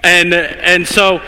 And, 0.01 0.33
and 0.33 0.87
so, 0.87 1.21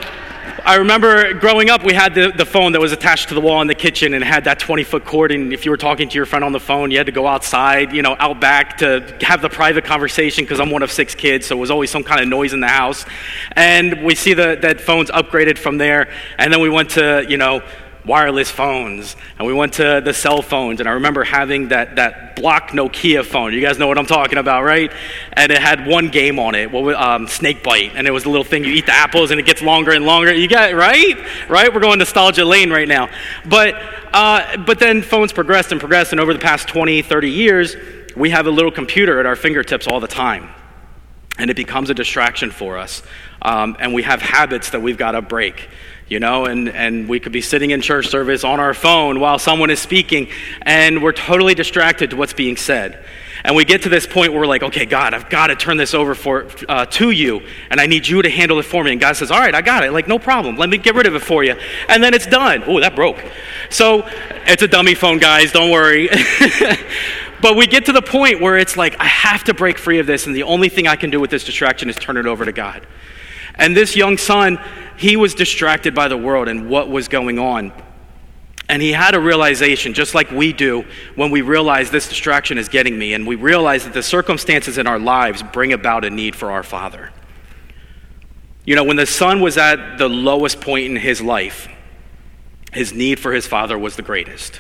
I 0.66 0.76
remember 0.78 1.34
growing 1.34 1.70
up, 1.70 1.84
we 1.84 1.94
had 1.94 2.16
the, 2.16 2.32
the 2.36 2.46
phone 2.46 2.72
that 2.72 2.82
was 2.82 2.92
attached 2.92 3.30
to 3.30 3.36
the 3.36 3.42
wall 3.42 3.62
in 3.62 3.68
the 3.68 3.76
kitchen 3.76 4.14
and 4.14 4.24
had 4.24 4.44
that 4.46 4.60
20 4.60 4.84
foot 4.84 5.06
cord. 5.06 5.32
And 5.32 5.54
if 5.54 5.66
you 5.66 5.72
were 5.72 5.78
talking 5.78 6.10
to 6.10 6.16
your 6.16 6.26
friend 6.26 6.44
on 6.44 6.52
the 6.52 6.60
phone, 6.60 6.92
you 6.92 6.98
had 6.98 7.06
to 7.06 7.12
go 7.12 7.28
outside, 7.28 7.94
you 7.94 8.02
know, 8.02 8.16
out 8.20 8.40
back 8.40 8.78
to 8.78 9.18
have 9.22 9.42
the 9.42 9.50
private 9.50 9.86
conversation 9.86 10.44
because 10.44 10.60
I'm 10.60 10.72
one 10.72 10.84
of 10.84 10.92
six 10.92 11.16
kids, 11.16 11.46
so 11.48 11.56
it 11.56 11.60
was 11.60 11.72
always 11.72 11.92
some 11.92 12.04
kind 12.04 12.22
of 12.22 12.28
noise 12.28 12.54
in 12.54 12.60
the 12.60 12.68
house. 12.68 13.06
And 13.54 14.04
we 14.04 14.16
see 14.16 14.34
the, 14.34 14.58
that 14.62 14.82
phone's 14.82 15.12
upgraded 15.12 15.58
from 15.58 15.78
there. 15.78 16.10
And 16.38 16.52
then 16.52 16.62
we 16.62 16.70
went 16.70 16.92
to, 16.92 17.26
you 17.28 17.38
know, 17.38 17.62
wireless 18.06 18.52
phones 18.52 19.16
and 19.38 19.48
we 19.48 19.54
went 19.54 19.74
to 19.74 20.02
the 20.04 20.14
cell 20.14 20.42
phones 20.42 20.80
and 20.80 20.88
i 20.88 20.94
remember 20.94 21.24
having 21.24 21.70
that, 21.70 21.96
that 21.96 22.36
block 22.36 22.70
nokia 22.70 23.26
phone. 23.26 23.54
You 23.54 23.62
guys 23.62 23.80
know 23.80 23.88
what 23.88 23.98
i'm 23.98 24.06
talking 24.06 24.38
about 24.38 24.64
right? 24.64 24.92
And 25.34 25.52
it 25.52 25.60
had 25.60 25.88
one 25.88 26.10
game 26.10 26.40
on 26.40 26.56
it 26.56 26.72
what 26.72 26.96
um, 26.96 27.28
snake 27.28 27.64
bite 27.64 27.94
and 27.96 28.08
it 28.08 28.12
was 28.12 28.26
a 28.26 28.30
little 28.30 28.44
thing 28.44 28.64
you 28.64 28.74
eat 28.74 28.86
the 28.86 28.94
apples 28.94 29.32
and 29.32 29.40
it 29.40 29.46
gets 29.46 29.62
longer 29.62 29.92
and 29.92 30.06
longer. 30.06 30.34
You 30.34 30.48
got 30.48 30.72
it 30.72 30.76
right? 30.76 31.16
Right? 31.50 31.74
We're 31.74 31.80
going 31.80 32.00
nostalgia 32.00 32.46
lane 32.46 32.72
right 32.72 32.88
now. 32.88 33.10
But 33.46 33.76
uh, 34.14 34.58
but 34.58 34.80
then 34.80 35.02
phones 35.02 35.34
progressed 35.34 35.72
and 35.72 35.80
progressed 35.80 36.12
and 36.12 36.22
over 36.22 36.34
the 36.34 36.40
past 36.40 36.68
20 36.68 37.02
30 37.02 37.30
years 37.30 37.76
we 38.16 38.30
have 38.30 38.48
a 38.48 38.52
little 38.52 38.72
computer 38.72 39.20
at 39.20 39.26
our 39.26 39.36
fingertips 39.36 39.88
all 39.88 40.00
the 40.00 40.08
time 40.08 40.50
and 41.38 41.50
it 41.50 41.56
becomes 41.56 41.90
a 41.90 41.94
distraction 41.94 42.52
for 42.52 42.78
us. 42.78 43.04
Um, 43.42 43.76
and 43.80 43.94
we 43.94 44.04
have 44.04 44.22
habits 44.22 44.70
that 44.72 44.82
we've 44.82 44.98
got 44.98 45.12
to 45.12 45.22
break 45.22 45.70
you 46.08 46.20
know, 46.20 46.46
and, 46.46 46.70
and 46.70 47.10
we 47.10 47.20
could 47.20 47.32
be 47.32 47.42
sitting 47.42 47.72
in 47.72 47.82
church 47.82 48.08
service 48.08 48.44
on 48.44 48.60
our 48.60 48.74
phone 48.74 49.20
while 49.20 49.40
someone 49.40 49.72
is 49.72 49.80
speaking, 49.80 50.30
and 50.62 51.02
we're 51.02 51.12
totally 51.12 51.56
distracted 51.56 52.12
to 52.12 52.16
what's 52.16 52.34
being 52.34 52.58
said. 52.58 53.04
And 53.44 53.56
we 53.56 53.66
get 53.66 53.84
to 53.84 53.90
this 53.90 54.08
point 54.08 54.32
where 54.32 54.42
we're 54.42 54.48
like, 54.48 54.64
okay, 54.64 54.86
God, 54.86 55.14
I've 55.14 55.30
got 55.30 55.48
to 55.48 55.56
turn 55.56 55.78
this 55.78 55.94
over 55.94 56.16
for, 56.16 56.48
uh, 56.70 56.86
to 56.86 57.12
you, 57.12 57.42
and 57.70 57.82
I 57.82 57.88
need 57.88 58.08
you 58.08 58.22
to 58.22 58.30
handle 58.30 58.60
it 58.60 58.64
for 58.64 58.84
me. 58.84 58.92
And 58.92 59.02
God 59.02 59.16
says, 59.16 59.32
all 59.32 59.40
right, 59.40 59.54
I 59.54 59.62
got 59.62 59.84
it. 59.84 59.92
Like, 59.92 60.08
no 60.08 60.20
problem. 60.20 60.58
Let 60.58 60.70
me 60.70 60.78
get 60.78 60.96
rid 60.96 61.06
of 61.06 61.16
it 61.16 61.22
for 61.22 61.44
you. 61.44 61.56
And 61.90 62.04
then 62.04 62.14
it's 62.14 62.28
done. 62.28 62.64
Oh, 62.66 62.80
that 62.80 62.96
broke. 62.96 63.24
So 63.70 64.08
it's 64.46 64.62
a 64.62 64.68
dummy 64.68 64.96
phone, 64.96 65.18
guys. 65.18 65.52
Don't 65.52 65.72
worry. 65.72 66.08
but 67.42 67.56
we 67.56 67.68
get 67.68 67.86
to 67.86 67.92
the 67.92 68.02
point 68.02 68.42
where 68.42 68.58
it's 68.58 68.78
like, 68.78 69.00
I 69.00 69.06
have 69.06 69.44
to 69.46 69.54
break 69.54 69.78
free 69.80 70.00
of 70.00 70.08
this, 70.08 70.28
and 70.28 70.36
the 70.36 70.44
only 70.44 70.70
thing 70.70 70.88
I 70.88 70.96
can 70.96 71.10
do 71.10 71.20
with 71.20 71.30
this 71.30 71.44
distraction 71.44 71.90
is 71.90 71.96
turn 71.96 72.18
it 72.18 72.26
over 72.26 72.46
to 72.46 72.52
God. 72.52 72.86
And 73.56 73.76
this 73.76 73.96
young 73.96 74.18
son, 74.18 74.60
he 74.98 75.16
was 75.16 75.36
distracted 75.36 75.94
by 75.94 76.08
the 76.08 76.18
world 76.18 76.48
and 76.48 76.70
what 76.70 76.90
was 76.90 77.08
going 77.08 77.40
on. 77.40 77.72
And 78.68 78.82
he 78.82 78.92
had 78.92 79.14
a 79.14 79.20
realization, 79.20 79.94
just 79.94 80.16
like 80.16 80.32
we 80.32 80.52
do 80.52 80.86
when 81.16 81.30
we 81.30 81.42
realize 81.42 81.92
this 81.92 82.10
distraction 82.10 82.58
is 82.58 82.68
getting 82.68 82.98
me, 82.98 83.14
and 83.14 83.28
we 83.28 83.36
realize 83.36 83.84
that 83.84 83.94
the 83.94 84.02
circumstances 84.02 84.78
in 84.78 84.88
our 84.88 84.98
lives 84.98 85.44
bring 85.44 85.72
about 85.72 86.04
a 86.04 86.10
need 86.10 86.36
for 86.36 86.52
our 86.52 86.64
Father. 86.64 87.12
You 88.66 88.76
know, 88.76 88.84
when 88.84 88.98
the 88.98 89.06
son 89.06 89.42
was 89.42 89.58
at 89.58 89.98
the 89.98 90.10
lowest 90.10 90.60
point 90.60 90.86
in 90.86 90.96
his 90.96 91.22
life, 91.22 91.68
his 92.74 92.94
need 92.94 93.20
for 93.20 93.32
his 93.32 93.46
father 93.46 93.78
was 93.78 93.96
the 93.96 94.02
greatest. 94.02 94.60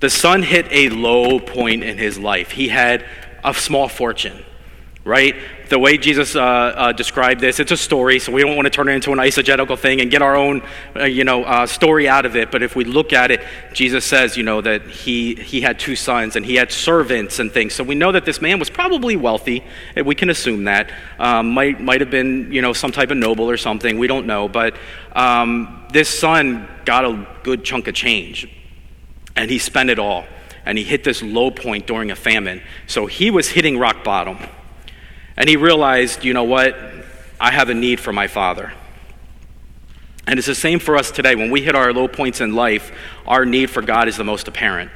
The 0.00 0.10
son 0.10 0.42
hit 0.42 0.66
a 0.70 0.90
low 0.90 1.40
point 1.40 1.82
in 1.82 1.96
his 1.96 2.18
life. 2.18 2.50
He 2.50 2.68
had 2.68 3.04
a 3.42 3.54
small 3.54 3.88
fortune 3.88 4.44
right? 5.04 5.34
The 5.68 5.78
way 5.78 5.96
Jesus 5.96 6.36
uh, 6.36 6.40
uh, 6.40 6.92
described 6.92 7.40
this, 7.40 7.58
it's 7.58 7.72
a 7.72 7.76
story, 7.76 8.18
so 8.18 8.30
we 8.30 8.42
don't 8.42 8.54
want 8.54 8.66
to 8.66 8.70
turn 8.70 8.88
it 8.88 8.92
into 8.92 9.12
an 9.12 9.18
eisegetical 9.18 9.78
thing 9.78 10.00
and 10.00 10.10
get 10.10 10.22
our 10.22 10.36
own, 10.36 10.62
uh, 10.94 11.04
you 11.04 11.24
know, 11.24 11.42
uh, 11.44 11.66
story 11.66 12.08
out 12.08 12.24
of 12.24 12.36
it. 12.36 12.52
But 12.52 12.62
if 12.62 12.76
we 12.76 12.84
look 12.84 13.12
at 13.12 13.30
it, 13.30 13.40
Jesus 13.72 14.04
says, 14.04 14.36
you 14.36 14.44
know, 14.44 14.60
that 14.60 14.86
he 14.86 15.34
he 15.34 15.60
had 15.60 15.80
two 15.80 15.96
sons 15.96 16.36
and 16.36 16.46
he 16.46 16.54
had 16.54 16.70
servants 16.70 17.38
and 17.38 17.50
things. 17.50 17.74
So 17.74 17.82
we 17.82 17.94
know 17.94 18.12
that 18.12 18.24
this 18.24 18.40
man 18.40 18.58
was 18.58 18.70
probably 18.70 19.16
wealthy. 19.16 19.64
We 20.04 20.14
can 20.14 20.30
assume 20.30 20.64
that 20.64 20.92
um, 21.18 21.50
might 21.50 21.80
might 21.80 22.00
have 22.00 22.10
been, 22.10 22.52
you 22.52 22.62
know, 22.62 22.72
some 22.72 22.92
type 22.92 23.10
of 23.10 23.16
noble 23.16 23.50
or 23.50 23.56
something. 23.56 23.98
We 23.98 24.06
don't 24.06 24.26
know, 24.26 24.48
but 24.48 24.76
um, 25.14 25.84
this 25.90 26.08
son 26.08 26.68
got 26.84 27.04
a 27.04 27.26
good 27.42 27.64
chunk 27.64 27.88
of 27.88 27.94
change, 27.94 28.46
and 29.34 29.50
he 29.50 29.58
spent 29.58 29.90
it 29.90 29.98
all. 29.98 30.24
And 30.64 30.78
he 30.78 30.84
hit 30.84 31.02
this 31.02 31.24
low 31.24 31.50
point 31.50 31.88
during 31.88 32.12
a 32.12 32.14
famine. 32.14 32.62
So 32.86 33.06
he 33.06 33.32
was 33.32 33.48
hitting 33.48 33.78
rock 33.80 34.04
bottom. 34.04 34.38
And 35.36 35.48
he 35.48 35.56
realized, 35.56 36.24
you 36.24 36.34
know 36.34 36.44
what? 36.44 36.76
I 37.40 37.50
have 37.50 37.68
a 37.68 37.74
need 37.74 38.00
for 38.00 38.12
my 38.12 38.28
father. 38.28 38.72
And 40.26 40.38
it's 40.38 40.46
the 40.46 40.54
same 40.54 40.78
for 40.78 40.96
us 40.96 41.10
today. 41.10 41.34
When 41.34 41.50
we 41.50 41.62
hit 41.62 41.74
our 41.74 41.92
low 41.92 42.06
points 42.06 42.40
in 42.40 42.54
life, 42.54 42.92
our 43.26 43.44
need 43.44 43.70
for 43.70 43.82
God 43.82 44.08
is 44.08 44.16
the 44.16 44.24
most 44.24 44.46
apparent. 44.46 44.90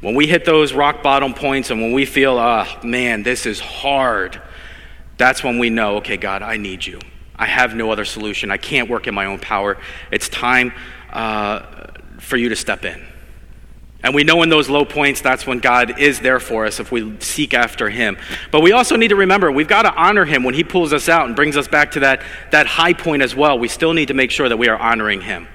When 0.00 0.14
we 0.14 0.26
hit 0.26 0.44
those 0.44 0.72
rock 0.72 1.02
bottom 1.02 1.32
points 1.32 1.70
and 1.70 1.80
when 1.80 1.92
we 1.92 2.04
feel, 2.04 2.38
oh, 2.38 2.66
man, 2.82 3.22
this 3.22 3.46
is 3.46 3.60
hard, 3.60 4.40
that's 5.16 5.44
when 5.44 5.58
we 5.58 5.70
know, 5.70 5.96
okay, 5.98 6.16
God, 6.16 6.42
I 6.42 6.56
need 6.56 6.84
you. 6.84 6.98
I 7.36 7.46
have 7.46 7.74
no 7.74 7.90
other 7.90 8.04
solution. 8.04 8.50
I 8.50 8.56
can't 8.56 8.90
work 8.90 9.06
in 9.06 9.14
my 9.14 9.26
own 9.26 9.38
power. 9.38 9.78
It's 10.10 10.28
time 10.28 10.72
uh, 11.10 11.60
for 12.18 12.36
you 12.36 12.48
to 12.48 12.56
step 12.56 12.84
in. 12.84 13.06
And 14.04 14.14
we 14.14 14.22
know 14.22 14.42
in 14.42 14.50
those 14.50 14.68
low 14.68 14.84
points, 14.84 15.22
that's 15.22 15.46
when 15.46 15.60
God 15.60 15.98
is 15.98 16.20
there 16.20 16.38
for 16.38 16.66
us 16.66 16.78
if 16.78 16.92
we 16.92 17.18
seek 17.20 17.54
after 17.54 17.88
Him. 17.88 18.18
But 18.50 18.60
we 18.60 18.72
also 18.72 18.96
need 18.96 19.08
to 19.08 19.16
remember 19.16 19.50
we've 19.50 19.66
got 19.66 19.82
to 19.82 19.94
honor 19.94 20.26
Him 20.26 20.44
when 20.44 20.52
He 20.52 20.62
pulls 20.62 20.92
us 20.92 21.08
out 21.08 21.26
and 21.26 21.34
brings 21.34 21.56
us 21.56 21.68
back 21.68 21.92
to 21.92 22.00
that, 22.00 22.20
that 22.50 22.66
high 22.66 22.92
point 22.92 23.22
as 23.22 23.34
well. 23.34 23.58
We 23.58 23.66
still 23.66 23.94
need 23.94 24.08
to 24.08 24.14
make 24.14 24.30
sure 24.30 24.46
that 24.46 24.58
we 24.58 24.68
are 24.68 24.76
honoring 24.76 25.22
Him. 25.22 25.48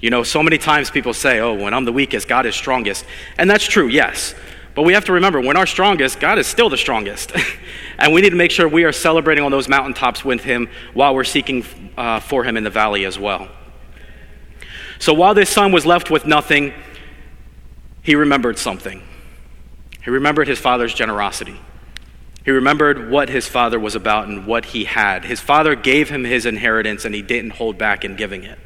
You 0.00 0.08
know, 0.08 0.22
so 0.22 0.42
many 0.42 0.56
times 0.56 0.90
people 0.90 1.12
say, 1.12 1.40
oh, 1.40 1.52
when 1.52 1.74
I'm 1.74 1.84
the 1.84 1.92
weakest, 1.92 2.28
God 2.28 2.46
is 2.46 2.54
strongest. 2.54 3.04
And 3.36 3.48
that's 3.48 3.66
true, 3.66 3.88
yes. 3.88 4.34
But 4.74 4.84
we 4.84 4.94
have 4.94 5.04
to 5.04 5.12
remember 5.12 5.42
when 5.42 5.58
our 5.58 5.66
strongest, 5.66 6.18
God 6.18 6.38
is 6.38 6.46
still 6.46 6.70
the 6.70 6.78
strongest. 6.78 7.32
and 7.98 8.14
we 8.14 8.22
need 8.22 8.30
to 8.30 8.36
make 8.36 8.50
sure 8.50 8.66
we 8.66 8.84
are 8.84 8.92
celebrating 8.92 9.44
on 9.44 9.50
those 9.50 9.68
mountaintops 9.68 10.24
with 10.24 10.42
Him 10.42 10.70
while 10.94 11.14
we're 11.14 11.24
seeking 11.24 11.62
uh, 11.98 12.20
for 12.20 12.42
Him 12.42 12.56
in 12.56 12.64
the 12.64 12.70
valley 12.70 13.04
as 13.04 13.18
well. 13.18 13.48
So 14.98 15.12
while 15.12 15.34
this 15.34 15.50
son 15.50 15.72
was 15.72 15.84
left 15.84 16.10
with 16.10 16.24
nothing, 16.24 16.72
he 18.02 18.14
remembered 18.14 18.58
something. 18.58 19.02
He 20.04 20.10
remembered 20.10 20.48
his 20.48 20.58
father's 20.58 20.92
generosity. 20.92 21.60
He 22.44 22.50
remembered 22.50 23.10
what 23.10 23.28
his 23.28 23.46
father 23.46 23.78
was 23.78 23.94
about 23.94 24.26
and 24.26 24.46
what 24.46 24.66
he 24.66 24.84
had. 24.84 25.24
His 25.24 25.40
father 25.40 25.76
gave 25.76 26.10
him 26.10 26.24
his 26.24 26.44
inheritance 26.44 27.04
and 27.04 27.14
he 27.14 27.22
didn't 27.22 27.50
hold 27.50 27.78
back 27.78 28.04
in 28.04 28.16
giving 28.16 28.42
it. 28.42 28.58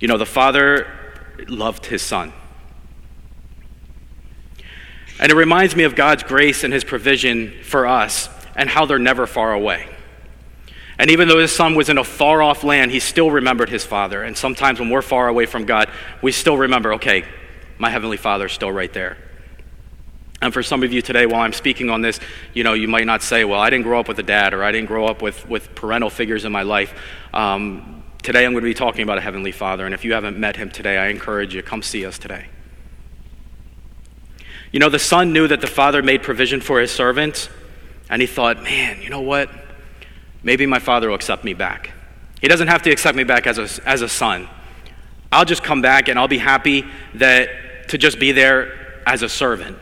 You 0.00 0.08
know, 0.08 0.18
the 0.18 0.26
father 0.26 0.88
loved 1.46 1.86
his 1.86 2.02
son. 2.02 2.32
And 5.20 5.30
it 5.30 5.36
reminds 5.36 5.76
me 5.76 5.84
of 5.84 5.94
God's 5.94 6.24
grace 6.24 6.64
and 6.64 6.72
his 6.72 6.82
provision 6.82 7.52
for 7.62 7.86
us 7.86 8.28
and 8.56 8.68
how 8.68 8.86
they're 8.86 8.98
never 8.98 9.28
far 9.28 9.52
away. 9.52 9.88
And 11.02 11.10
even 11.10 11.26
though 11.26 11.40
his 11.40 11.50
son 11.50 11.74
was 11.74 11.88
in 11.88 11.98
a 11.98 12.04
far 12.04 12.42
off 12.42 12.62
land, 12.62 12.92
he 12.92 13.00
still 13.00 13.28
remembered 13.28 13.68
his 13.68 13.84
father. 13.84 14.22
And 14.22 14.38
sometimes 14.38 14.78
when 14.78 14.88
we're 14.88 15.02
far 15.02 15.26
away 15.26 15.46
from 15.46 15.64
God, 15.64 15.90
we 16.22 16.30
still 16.30 16.56
remember, 16.56 16.94
okay, 16.94 17.24
my 17.76 17.90
heavenly 17.90 18.16
father 18.16 18.46
is 18.46 18.52
still 18.52 18.70
right 18.70 18.92
there. 18.92 19.18
And 20.40 20.54
for 20.54 20.62
some 20.62 20.84
of 20.84 20.92
you 20.92 21.02
today, 21.02 21.26
while 21.26 21.40
I'm 21.40 21.54
speaking 21.54 21.90
on 21.90 22.02
this, 22.02 22.20
you 22.54 22.62
know, 22.62 22.74
you 22.74 22.86
might 22.86 23.04
not 23.04 23.20
say, 23.20 23.42
well, 23.44 23.58
I 23.58 23.68
didn't 23.68 23.82
grow 23.82 23.98
up 23.98 24.06
with 24.06 24.20
a 24.20 24.22
dad 24.22 24.54
or 24.54 24.62
I 24.62 24.70
didn't 24.70 24.86
grow 24.86 25.06
up 25.06 25.22
with, 25.22 25.48
with 25.48 25.74
parental 25.74 26.08
figures 26.08 26.44
in 26.44 26.52
my 26.52 26.62
life. 26.62 26.94
Um, 27.34 28.04
today 28.22 28.46
I'm 28.46 28.52
going 28.52 28.62
to 28.62 28.70
be 28.70 28.72
talking 28.72 29.02
about 29.02 29.18
a 29.18 29.22
Heavenly 29.22 29.50
Father. 29.50 29.84
And 29.84 29.96
if 29.96 30.04
you 30.04 30.12
haven't 30.12 30.38
met 30.38 30.54
him 30.54 30.70
today, 30.70 30.98
I 30.98 31.08
encourage 31.08 31.52
you, 31.52 31.64
come 31.64 31.82
see 31.82 32.06
us 32.06 32.16
today. 32.16 32.46
You 34.70 34.78
know, 34.78 34.88
the 34.88 35.00
son 35.00 35.32
knew 35.32 35.48
that 35.48 35.60
the 35.60 35.66
father 35.66 36.00
made 36.00 36.22
provision 36.22 36.60
for 36.60 36.80
his 36.80 36.92
servant, 36.92 37.50
and 38.08 38.22
he 38.22 38.28
thought, 38.28 38.62
man, 38.62 39.02
you 39.02 39.10
know 39.10 39.20
what? 39.20 39.50
Maybe 40.42 40.66
my 40.66 40.78
father 40.78 41.08
will 41.08 41.14
accept 41.14 41.44
me 41.44 41.54
back. 41.54 41.92
He 42.40 42.48
doesn't 42.48 42.68
have 42.68 42.82
to 42.82 42.90
accept 42.90 43.16
me 43.16 43.24
back 43.24 43.46
as 43.46 43.58
a, 43.58 43.88
as 43.88 44.02
a 44.02 44.08
son. 44.08 44.48
I'll 45.30 45.44
just 45.44 45.62
come 45.62 45.80
back 45.80 46.08
and 46.08 46.18
I'll 46.18 46.28
be 46.28 46.38
happy 46.38 46.84
that 47.14 47.88
to 47.88 47.98
just 47.98 48.18
be 48.18 48.32
there 48.32 49.02
as 49.06 49.22
a 49.22 49.28
servant. 49.28 49.78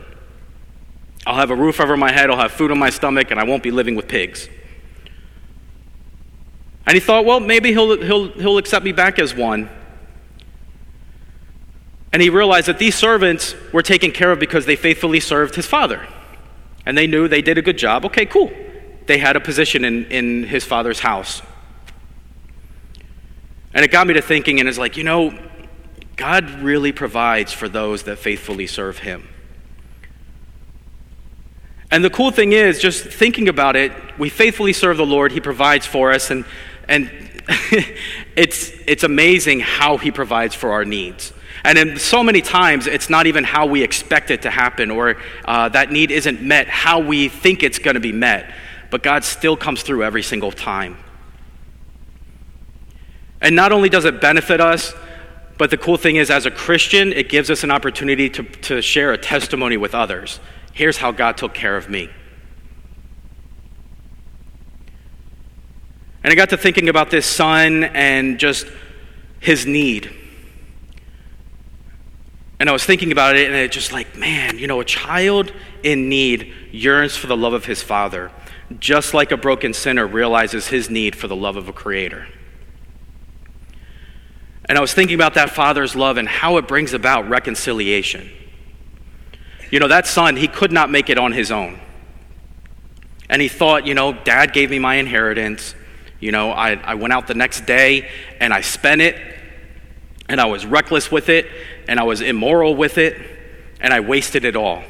I'll 1.25 1.35
have 1.35 1.51
a 1.51 1.55
roof 1.55 1.79
over 1.79 1.97
my 1.97 2.11
head, 2.11 2.29
I'll 2.29 2.37
have 2.37 2.51
food 2.51 2.71
on 2.71 2.79
my 2.79 2.89
stomach, 2.89 3.31
and 3.31 3.39
I 3.39 3.43
won't 3.43 3.61
be 3.61 3.71
living 3.71 3.95
with 3.95 4.07
pigs. 4.07 4.49
And 6.87 6.95
he 6.95 6.99
thought, 6.99 7.25
well, 7.25 7.39
maybe 7.39 7.71
he'll, 7.71 8.01
he'll, 8.01 8.31
he'll 8.31 8.57
accept 8.57 8.83
me 8.83 8.91
back 8.91 9.19
as 9.19 9.35
one. 9.35 9.69
And 12.11 12.21
he 12.21 12.29
realized 12.29 12.67
that 12.67 12.79
these 12.79 12.95
servants 12.95 13.55
were 13.71 13.83
taken 13.83 14.11
care 14.11 14.31
of 14.31 14.39
because 14.39 14.65
they 14.65 14.75
faithfully 14.75 15.19
served 15.19 15.55
his 15.55 15.65
father. 15.65 16.07
And 16.85 16.97
they 16.97 17.07
knew 17.07 17.27
they 17.27 17.41
did 17.41 17.57
a 17.57 17.61
good 17.61 17.77
job. 17.77 18.05
Okay, 18.05 18.25
cool. 18.25 18.51
They 19.11 19.17
had 19.17 19.35
a 19.35 19.41
position 19.41 19.83
in, 19.83 20.05
in 20.05 20.43
his 20.43 20.63
father's 20.63 21.01
house. 21.01 21.41
And 23.73 23.83
it 23.83 23.91
got 23.91 24.07
me 24.07 24.13
to 24.13 24.21
thinking, 24.21 24.61
and 24.61 24.69
it's 24.69 24.77
like, 24.77 24.95
you 24.95 25.03
know, 25.03 25.37
God 26.15 26.49
really 26.61 26.93
provides 26.93 27.51
for 27.51 27.67
those 27.67 28.03
that 28.03 28.19
faithfully 28.19 28.67
serve 28.67 28.99
him. 28.99 29.27
And 31.91 32.05
the 32.05 32.09
cool 32.09 32.31
thing 32.31 32.53
is, 32.53 32.79
just 32.79 33.03
thinking 33.03 33.49
about 33.49 33.75
it, 33.75 33.91
we 34.17 34.29
faithfully 34.29 34.71
serve 34.71 34.95
the 34.95 35.05
Lord, 35.05 35.33
He 35.33 35.41
provides 35.41 35.85
for 35.85 36.13
us, 36.13 36.31
and, 36.31 36.45
and 36.87 37.11
it's, 38.37 38.71
it's 38.87 39.03
amazing 39.03 39.59
how 39.59 39.97
He 39.97 40.11
provides 40.11 40.55
for 40.55 40.71
our 40.71 40.85
needs. 40.85 41.33
And 41.65 41.77
in 41.77 41.99
so 41.99 42.23
many 42.23 42.41
times, 42.41 42.87
it's 42.87 43.09
not 43.09 43.27
even 43.27 43.43
how 43.43 43.65
we 43.65 43.83
expect 43.83 44.31
it 44.31 44.43
to 44.43 44.49
happen, 44.49 44.89
or 44.89 45.17
uh, 45.43 45.67
that 45.67 45.91
need 45.91 46.11
isn't 46.11 46.41
met 46.41 46.69
how 46.69 46.99
we 46.99 47.27
think 47.27 47.61
it's 47.61 47.77
going 47.77 47.95
to 47.95 47.99
be 47.99 48.13
met. 48.13 48.53
But 48.91 49.01
God 49.01 49.23
still 49.23 49.57
comes 49.57 49.81
through 49.81 50.03
every 50.03 50.21
single 50.21 50.51
time. 50.51 50.97
And 53.41 53.55
not 53.55 53.71
only 53.71 53.89
does 53.89 54.05
it 54.05 54.21
benefit 54.21 54.61
us, 54.61 54.93
but 55.57 55.69
the 55.71 55.77
cool 55.77 55.97
thing 55.97 56.17
is, 56.17 56.29
as 56.29 56.45
a 56.45 56.51
Christian, 56.51 57.13
it 57.13 57.29
gives 57.29 57.49
us 57.49 57.63
an 57.63 57.71
opportunity 57.71 58.29
to, 58.29 58.43
to 58.43 58.81
share 58.81 59.13
a 59.13 59.17
testimony 59.17 59.77
with 59.77 59.95
others. 59.95 60.39
Here's 60.73 60.97
how 60.97 61.11
God 61.11 61.37
took 61.37 61.53
care 61.53 61.77
of 61.77 61.89
me. 61.89 62.09
And 66.23 66.31
I 66.31 66.35
got 66.35 66.49
to 66.49 66.57
thinking 66.57 66.89
about 66.89 67.09
this 67.09 67.25
son 67.25 67.83
and 67.83 68.39
just 68.39 68.67
his 69.39 69.65
need. 69.65 70.11
And 72.59 72.69
I 72.69 72.73
was 72.73 72.85
thinking 72.85 73.11
about 73.11 73.35
it, 73.35 73.47
and 73.47 73.55
it 73.55 73.71
just 73.71 73.91
like, 73.91 74.15
man, 74.15 74.59
you 74.59 74.67
know, 74.67 74.81
a 74.81 74.85
child 74.85 75.51
in 75.81 76.09
need 76.09 76.53
yearns 76.71 77.15
for 77.15 77.25
the 77.25 77.35
love 77.35 77.53
of 77.53 77.65
his 77.65 77.81
father, 77.81 78.31
just 78.79 79.13
like 79.13 79.31
a 79.31 79.37
broken 79.37 79.73
sinner 79.73 80.05
realizes 80.05 80.67
his 80.67 80.89
need 80.89 81.15
for 81.15 81.27
the 81.27 81.35
love 81.35 81.57
of 81.57 81.67
a 81.67 81.73
creator. 81.73 82.27
And 84.65 84.77
I 84.77 84.81
was 84.81 84.93
thinking 84.93 85.15
about 85.15 85.33
that 85.33 85.49
father's 85.49 85.95
love 85.95 86.17
and 86.17 86.27
how 86.27 86.57
it 86.57 86.67
brings 86.67 86.93
about 86.93 87.27
reconciliation. 87.27 88.29
You 89.69 89.79
know, 89.79 89.87
that 89.87 90.07
son, 90.07 90.35
he 90.35 90.47
could 90.47 90.71
not 90.71 90.89
make 90.89 91.09
it 91.09 91.17
on 91.17 91.31
his 91.31 91.51
own. 91.51 91.79
And 93.29 93.41
he 93.41 93.47
thought, 93.47 93.87
you 93.87 93.93
know, 93.93 94.13
dad 94.13 94.53
gave 94.53 94.69
me 94.69 94.79
my 94.79 94.95
inheritance. 94.95 95.75
You 96.19 96.31
know, 96.31 96.51
I, 96.51 96.73
I 96.73 96.95
went 96.95 97.13
out 97.13 97.27
the 97.27 97.33
next 97.33 97.65
day 97.65 98.09
and 98.39 98.53
I 98.53 98.61
spent 98.61 99.01
it, 99.01 99.15
and 100.29 100.39
I 100.39 100.45
was 100.45 100.65
reckless 100.65 101.11
with 101.11 101.29
it, 101.29 101.47
and 101.87 101.99
I 101.99 102.03
was 102.03 102.21
immoral 102.21 102.75
with 102.75 102.97
it, 102.97 103.17
and 103.79 103.93
I 103.93 104.01
wasted 104.01 104.45
it 104.45 104.55
all. 104.55 104.83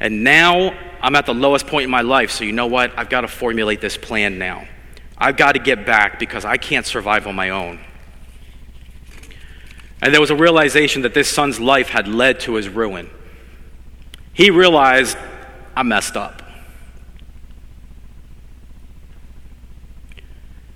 And 0.00 0.24
now 0.24 0.74
I'm 1.00 1.14
at 1.14 1.26
the 1.26 1.34
lowest 1.34 1.66
point 1.66 1.84
in 1.84 1.90
my 1.90 2.02
life, 2.02 2.30
so 2.30 2.44
you 2.44 2.52
know 2.52 2.66
what? 2.66 2.96
I've 2.96 3.08
got 3.08 3.22
to 3.22 3.28
formulate 3.28 3.80
this 3.80 3.96
plan 3.96 4.38
now. 4.38 4.66
I've 5.16 5.36
got 5.36 5.52
to 5.52 5.58
get 5.58 5.84
back 5.84 6.18
because 6.18 6.44
I 6.44 6.56
can't 6.56 6.86
survive 6.86 7.26
on 7.26 7.34
my 7.34 7.50
own. 7.50 7.80
And 10.00 10.14
there 10.14 10.20
was 10.20 10.30
a 10.30 10.36
realization 10.36 11.02
that 11.02 11.14
this 11.14 11.28
son's 11.28 11.58
life 11.58 11.88
had 11.88 12.06
led 12.06 12.40
to 12.40 12.54
his 12.54 12.68
ruin. 12.68 13.10
He 14.32 14.50
realized, 14.50 15.18
I 15.74 15.82
messed 15.82 16.16
up. 16.16 16.42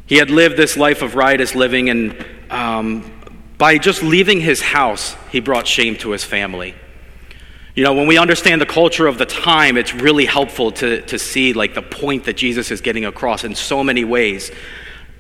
He 0.07 0.17
had 0.17 0.31
lived 0.31 0.57
this 0.57 0.77
life 0.77 1.03
of 1.03 1.15
riotous 1.15 1.55
living, 1.55 1.89
and 1.89 2.27
um, 2.51 3.11
by 3.57 3.79
just 3.79 4.03
leaving 4.03 4.41
his 4.41 4.61
house, 4.61 5.17
he 5.31 5.39
brought 5.39 5.69
shame 5.69 5.97
to 5.99 6.11
his 6.11 6.25
family. 6.25 6.75
You 7.75 7.85
know, 7.85 7.95
when 7.95 8.07
we 8.07 8.19
understand 8.19 8.61
the 8.61 8.67
culture 8.67 9.07
of 9.07 9.17
the 9.17 9.25
time, 9.25 9.79
it's 9.79 9.95
really 9.95 10.27
helpful 10.27 10.73
to, 10.73 11.01
to 11.07 11.19
see 11.19 11.55
like 11.55 11.75
the 11.75 11.81
point 11.81 12.25
that 12.25 12.37
Jesus 12.37 12.71
is 12.71 12.83
getting 12.83 13.07
across 13.07 13.45
in 13.45 13.55
so 13.55 13.83
many 13.83 14.05
ways. 14.05 14.51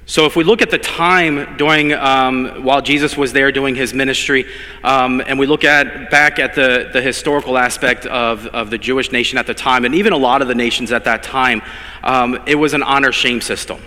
So, 0.05 0.27
if 0.27 0.37
we 0.37 0.45
look 0.45 0.61
at 0.61 0.71
the 0.71 0.79
time 0.79 1.57
during 1.57 1.95
um, 1.95 2.63
while 2.65 2.83
Jesus 2.83 3.17
was 3.17 3.33
there 3.33 3.53
doing 3.53 3.75
his 3.75 3.95
ministry, 3.95 4.45
um, 4.85 5.23
and 5.27 5.39
we 5.39 5.47
look 5.47 5.65
at 5.65 6.11
back 6.11 6.39
at 6.39 6.55
the, 6.55 6.91
the 6.93 7.01
historical 7.01 7.57
aspect 7.57 8.05
of, 8.05 8.47
of 8.49 8.69
the 8.69 8.77
Jewish 8.77 9.13
nation 9.13 9.39
at 9.39 9.47
the 9.47 9.55
time, 9.55 9.87
and 9.87 9.95
even 9.95 10.13
a 10.13 10.19
lot 10.19 10.43
of 10.43 10.49
the 10.49 10.55
nations 10.55 10.93
at 10.93 11.05
that 11.05 11.23
time, 11.23 11.63
um, 12.03 12.39
it 12.47 12.57
was 12.57 12.75
an 12.75 12.83
honor 12.83 13.13
shame 13.13 13.41
system. 13.41 13.81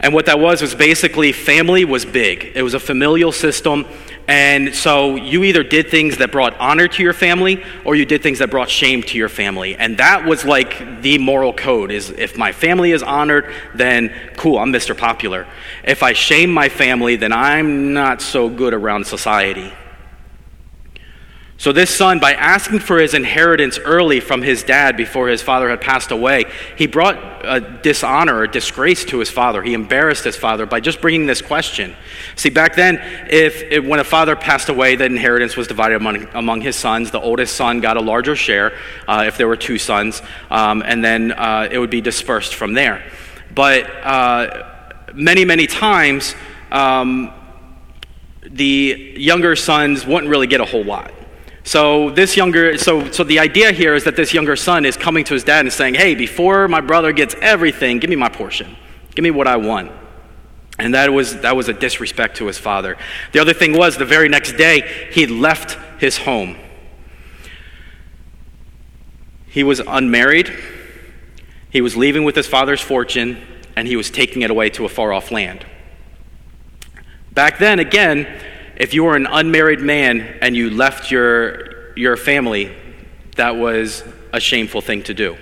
And 0.00 0.14
what 0.14 0.26
that 0.26 0.40
was 0.40 0.62
was 0.62 0.74
basically 0.74 1.32
family 1.32 1.84
was 1.84 2.04
big. 2.04 2.52
It 2.54 2.62
was 2.62 2.74
a 2.74 2.80
familial 2.80 3.32
system, 3.32 3.86
and 4.30 4.74
so 4.76 5.16
you 5.16 5.42
either 5.42 5.64
did 5.64 5.88
things 5.88 6.18
that 6.18 6.30
brought 6.30 6.56
honor 6.60 6.86
to 6.86 7.02
your 7.02 7.12
family 7.12 7.64
or 7.84 7.96
you 7.96 8.06
did 8.06 8.22
things 8.22 8.38
that 8.38 8.48
brought 8.48 8.70
shame 8.70 9.02
to 9.02 9.18
your 9.18 9.28
family. 9.28 9.74
And 9.74 9.98
that 9.98 10.24
was 10.24 10.44
like 10.44 11.02
the 11.02 11.18
moral 11.18 11.52
code 11.52 11.90
is 11.90 12.10
if 12.10 12.38
my 12.38 12.52
family 12.52 12.92
is 12.92 13.02
honored, 13.02 13.52
then 13.74 14.14
cool, 14.36 14.58
I'm 14.58 14.72
Mr. 14.72 14.96
Popular. 14.96 15.48
If 15.82 16.04
I 16.04 16.12
shame 16.12 16.52
my 16.52 16.68
family, 16.68 17.16
then 17.16 17.32
I'm 17.32 17.92
not 17.92 18.22
so 18.22 18.48
good 18.48 18.72
around 18.72 19.04
society. 19.04 19.72
So, 21.60 21.72
this 21.72 21.94
son, 21.94 22.20
by 22.20 22.32
asking 22.32 22.78
for 22.78 22.98
his 22.98 23.12
inheritance 23.12 23.78
early 23.78 24.20
from 24.20 24.40
his 24.40 24.62
dad 24.62 24.96
before 24.96 25.28
his 25.28 25.42
father 25.42 25.68
had 25.68 25.82
passed 25.82 26.10
away, 26.10 26.46
he 26.74 26.86
brought 26.86 27.18
a 27.44 27.60
dishonor 27.60 28.38
or 28.38 28.46
disgrace 28.46 29.04
to 29.04 29.18
his 29.18 29.28
father. 29.28 29.62
He 29.62 29.74
embarrassed 29.74 30.24
his 30.24 30.36
father 30.36 30.64
by 30.64 30.80
just 30.80 31.02
bringing 31.02 31.26
this 31.26 31.42
question. 31.42 31.94
See, 32.34 32.48
back 32.48 32.76
then, 32.76 32.98
if, 33.28 33.60
if 33.60 33.84
when 33.84 34.00
a 34.00 34.04
father 34.04 34.36
passed 34.36 34.70
away, 34.70 34.96
the 34.96 35.04
inheritance 35.04 35.54
was 35.54 35.68
divided 35.68 35.96
among, 35.96 36.28
among 36.32 36.62
his 36.62 36.76
sons. 36.76 37.10
The 37.10 37.20
oldest 37.20 37.54
son 37.54 37.80
got 37.80 37.98
a 37.98 38.00
larger 38.00 38.36
share 38.36 38.72
uh, 39.06 39.24
if 39.26 39.36
there 39.36 39.46
were 39.46 39.58
two 39.58 39.76
sons, 39.76 40.22
um, 40.50 40.82
and 40.82 41.04
then 41.04 41.32
uh, 41.32 41.68
it 41.70 41.78
would 41.78 41.90
be 41.90 42.00
dispersed 42.00 42.54
from 42.54 42.72
there. 42.72 43.04
But 43.54 43.84
uh, 44.02 44.66
many, 45.12 45.44
many 45.44 45.66
times, 45.66 46.34
um, 46.72 47.34
the 48.40 49.12
younger 49.18 49.54
sons 49.56 50.06
wouldn't 50.06 50.30
really 50.30 50.46
get 50.46 50.62
a 50.62 50.64
whole 50.64 50.84
lot. 50.84 51.12
So 51.70 52.10
this 52.10 52.36
younger, 52.36 52.76
so 52.78 53.12
so 53.12 53.22
the 53.22 53.38
idea 53.38 53.70
here 53.70 53.94
is 53.94 54.02
that 54.02 54.16
this 54.16 54.34
younger 54.34 54.56
son 54.56 54.84
is 54.84 54.96
coming 54.96 55.22
to 55.22 55.34
his 55.34 55.44
dad 55.44 55.60
and 55.60 55.72
saying, 55.72 55.94
"Hey, 55.94 56.16
before 56.16 56.66
my 56.66 56.80
brother 56.80 57.12
gets 57.12 57.36
everything, 57.40 58.00
give 58.00 58.10
me 58.10 58.16
my 58.16 58.28
portion. 58.28 58.76
Give 59.14 59.22
me 59.22 59.30
what 59.30 59.46
I 59.46 59.54
want." 59.54 59.92
And 60.80 60.94
that 60.94 61.12
was 61.12 61.36
that 61.42 61.54
was 61.54 61.68
a 61.68 61.72
disrespect 61.72 62.38
to 62.38 62.46
his 62.48 62.58
father. 62.58 62.96
The 63.30 63.38
other 63.38 63.52
thing 63.52 63.72
was 63.78 63.96
the 63.96 64.04
very 64.04 64.28
next 64.28 64.54
day 64.56 64.82
he 65.12 65.28
left 65.28 65.78
his 66.00 66.18
home. 66.18 66.56
He 69.46 69.62
was 69.62 69.80
unmarried. 69.86 70.52
He 71.70 71.80
was 71.80 71.96
leaving 71.96 72.24
with 72.24 72.34
his 72.34 72.48
father's 72.48 72.80
fortune 72.80 73.40
and 73.76 73.86
he 73.86 73.94
was 73.94 74.10
taking 74.10 74.42
it 74.42 74.50
away 74.50 74.70
to 74.70 74.86
a 74.86 74.88
far 74.88 75.12
off 75.12 75.30
land. 75.30 75.64
Back 77.32 77.58
then 77.58 77.78
again, 77.78 78.26
if 78.80 78.94
you 78.94 79.04
were 79.04 79.14
an 79.14 79.26
unmarried 79.26 79.80
man 79.80 80.20
and 80.40 80.56
you 80.56 80.70
left 80.70 81.10
your, 81.10 81.94
your 81.98 82.16
family, 82.16 82.74
that 83.36 83.54
was 83.56 84.02
a 84.32 84.40
shameful 84.40 84.80
thing 84.80 85.02
to 85.02 85.12
do. 85.12 85.36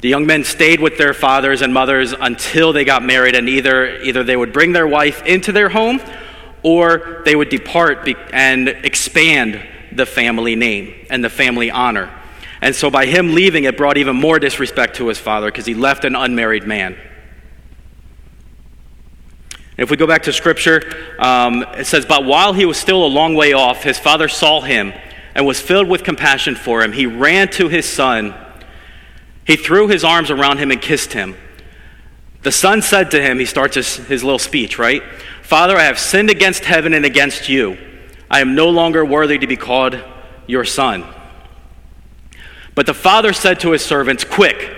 The 0.00 0.08
young 0.08 0.26
men 0.26 0.42
stayed 0.42 0.80
with 0.80 0.98
their 0.98 1.14
fathers 1.14 1.62
and 1.62 1.72
mothers 1.72 2.12
until 2.12 2.72
they 2.72 2.84
got 2.84 3.04
married, 3.04 3.36
and 3.36 3.48
either, 3.48 4.00
either 4.02 4.24
they 4.24 4.36
would 4.36 4.52
bring 4.52 4.72
their 4.72 4.86
wife 4.88 5.24
into 5.26 5.52
their 5.52 5.68
home 5.68 6.00
or 6.64 7.22
they 7.24 7.36
would 7.36 7.50
depart 7.50 8.04
be- 8.04 8.16
and 8.32 8.68
expand 8.68 9.64
the 9.92 10.04
family 10.04 10.56
name 10.56 11.06
and 11.10 11.22
the 11.22 11.30
family 11.30 11.70
honor. 11.70 12.12
And 12.60 12.74
so 12.74 12.90
by 12.90 13.06
him 13.06 13.32
leaving, 13.32 13.62
it 13.62 13.76
brought 13.76 13.96
even 13.96 14.16
more 14.16 14.40
disrespect 14.40 14.96
to 14.96 15.06
his 15.06 15.18
father 15.18 15.46
because 15.52 15.66
he 15.66 15.74
left 15.74 16.04
an 16.04 16.16
unmarried 16.16 16.66
man. 16.66 16.96
If 19.78 19.92
we 19.92 19.96
go 19.96 20.08
back 20.08 20.24
to 20.24 20.32
scripture, 20.32 20.82
um, 21.20 21.62
it 21.74 21.86
says, 21.86 22.04
But 22.04 22.24
while 22.24 22.52
he 22.52 22.66
was 22.66 22.76
still 22.76 23.06
a 23.06 23.08
long 23.08 23.34
way 23.34 23.52
off, 23.52 23.84
his 23.84 23.96
father 23.96 24.26
saw 24.26 24.60
him 24.60 24.92
and 25.36 25.46
was 25.46 25.60
filled 25.60 25.88
with 25.88 26.02
compassion 26.02 26.56
for 26.56 26.82
him, 26.82 26.90
he 26.90 27.06
ran 27.06 27.48
to 27.52 27.68
his 27.68 27.88
son. 27.88 28.34
He 29.44 29.54
threw 29.54 29.86
his 29.86 30.02
arms 30.02 30.32
around 30.32 30.58
him 30.58 30.72
and 30.72 30.82
kissed 30.82 31.12
him. 31.12 31.36
The 32.42 32.50
son 32.50 32.82
said 32.82 33.12
to 33.12 33.22
him, 33.22 33.38
he 33.38 33.44
starts 33.44 33.76
his, 33.76 33.96
his 33.96 34.24
little 34.24 34.40
speech, 34.40 34.78
right? 34.78 35.02
Father, 35.42 35.76
I 35.76 35.84
have 35.84 35.98
sinned 35.98 36.28
against 36.28 36.64
heaven 36.64 36.92
and 36.92 37.04
against 37.04 37.48
you. 37.48 37.78
I 38.28 38.40
am 38.40 38.56
no 38.56 38.68
longer 38.70 39.04
worthy 39.04 39.38
to 39.38 39.46
be 39.46 39.56
called 39.56 39.98
your 40.48 40.64
son. 40.64 41.04
But 42.74 42.86
the 42.86 42.94
father 42.94 43.32
said 43.32 43.60
to 43.60 43.70
his 43.70 43.84
servants, 43.84 44.24
Quick, 44.24 44.70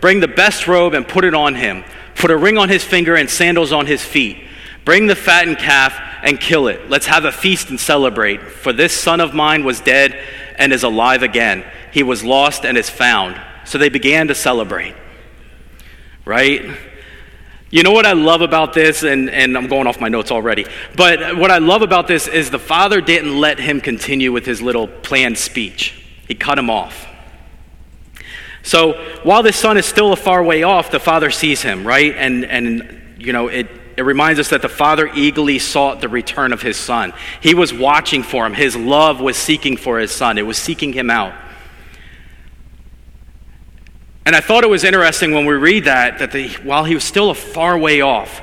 bring 0.00 0.18
the 0.20 0.28
best 0.28 0.66
robe 0.66 0.94
and 0.94 1.06
put 1.06 1.24
it 1.24 1.34
on 1.34 1.54
him. 1.54 1.84
Put 2.16 2.32
a 2.32 2.36
ring 2.36 2.58
on 2.58 2.68
his 2.68 2.82
finger 2.82 3.14
and 3.14 3.30
sandals 3.30 3.72
on 3.72 3.86
his 3.86 4.02
feet. 4.02 4.44
Bring 4.88 5.06
the 5.06 5.14
fattened 5.14 5.58
calf 5.58 6.00
and 6.22 6.40
kill 6.40 6.68
it. 6.68 6.88
Let's 6.88 7.04
have 7.04 7.26
a 7.26 7.30
feast 7.30 7.68
and 7.68 7.78
celebrate. 7.78 8.40
For 8.40 8.72
this 8.72 8.98
son 8.98 9.20
of 9.20 9.34
mine 9.34 9.62
was 9.62 9.82
dead 9.82 10.18
and 10.56 10.72
is 10.72 10.82
alive 10.82 11.22
again. 11.22 11.62
He 11.92 12.02
was 12.02 12.24
lost 12.24 12.64
and 12.64 12.78
is 12.78 12.88
found. 12.88 13.38
So 13.66 13.76
they 13.76 13.90
began 13.90 14.28
to 14.28 14.34
celebrate. 14.34 14.94
Right? 16.24 16.74
You 17.68 17.82
know 17.82 17.90
what 17.92 18.06
I 18.06 18.14
love 18.14 18.40
about 18.40 18.72
this, 18.72 19.02
and, 19.02 19.28
and 19.28 19.58
I'm 19.58 19.66
going 19.66 19.86
off 19.86 20.00
my 20.00 20.08
notes 20.08 20.30
already, 20.30 20.64
but 20.96 21.36
what 21.36 21.50
I 21.50 21.58
love 21.58 21.82
about 21.82 22.08
this 22.08 22.26
is 22.26 22.48
the 22.48 22.58
father 22.58 23.02
didn't 23.02 23.38
let 23.38 23.60
him 23.60 23.82
continue 23.82 24.32
with 24.32 24.46
his 24.46 24.62
little 24.62 24.88
planned 24.88 25.36
speech, 25.36 26.02
he 26.26 26.34
cut 26.34 26.58
him 26.58 26.70
off. 26.70 27.06
So 28.62 28.94
while 29.22 29.42
this 29.42 29.56
son 29.56 29.76
is 29.76 29.84
still 29.84 30.14
a 30.14 30.16
far 30.16 30.42
way 30.42 30.62
off, 30.62 30.90
the 30.90 30.98
father 30.98 31.30
sees 31.30 31.60
him, 31.60 31.86
right? 31.86 32.14
And, 32.16 32.46
and 32.46 33.16
you 33.18 33.34
know, 33.34 33.48
it, 33.48 33.68
it 33.98 34.02
reminds 34.02 34.38
us 34.38 34.50
that 34.50 34.62
the 34.62 34.68
father 34.68 35.10
eagerly 35.12 35.58
sought 35.58 36.00
the 36.00 36.08
return 36.08 36.52
of 36.52 36.62
his 36.62 36.76
son. 36.76 37.12
He 37.40 37.52
was 37.52 37.74
watching 37.74 38.22
for 38.22 38.46
him. 38.46 38.54
His 38.54 38.76
love 38.76 39.20
was 39.20 39.36
seeking 39.36 39.76
for 39.76 39.98
his 39.98 40.12
son, 40.12 40.38
it 40.38 40.46
was 40.46 40.56
seeking 40.56 40.92
him 40.92 41.10
out. 41.10 41.34
And 44.24 44.36
I 44.36 44.40
thought 44.40 44.62
it 44.62 44.70
was 44.70 44.84
interesting 44.84 45.32
when 45.32 45.46
we 45.46 45.54
read 45.54 45.86
that, 45.86 46.20
that 46.20 46.30
the, 46.30 46.48
while 46.62 46.84
he 46.84 46.94
was 46.94 47.02
still 47.02 47.30
a 47.30 47.34
far 47.34 47.76
way 47.76 48.00
off, 48.00 48.40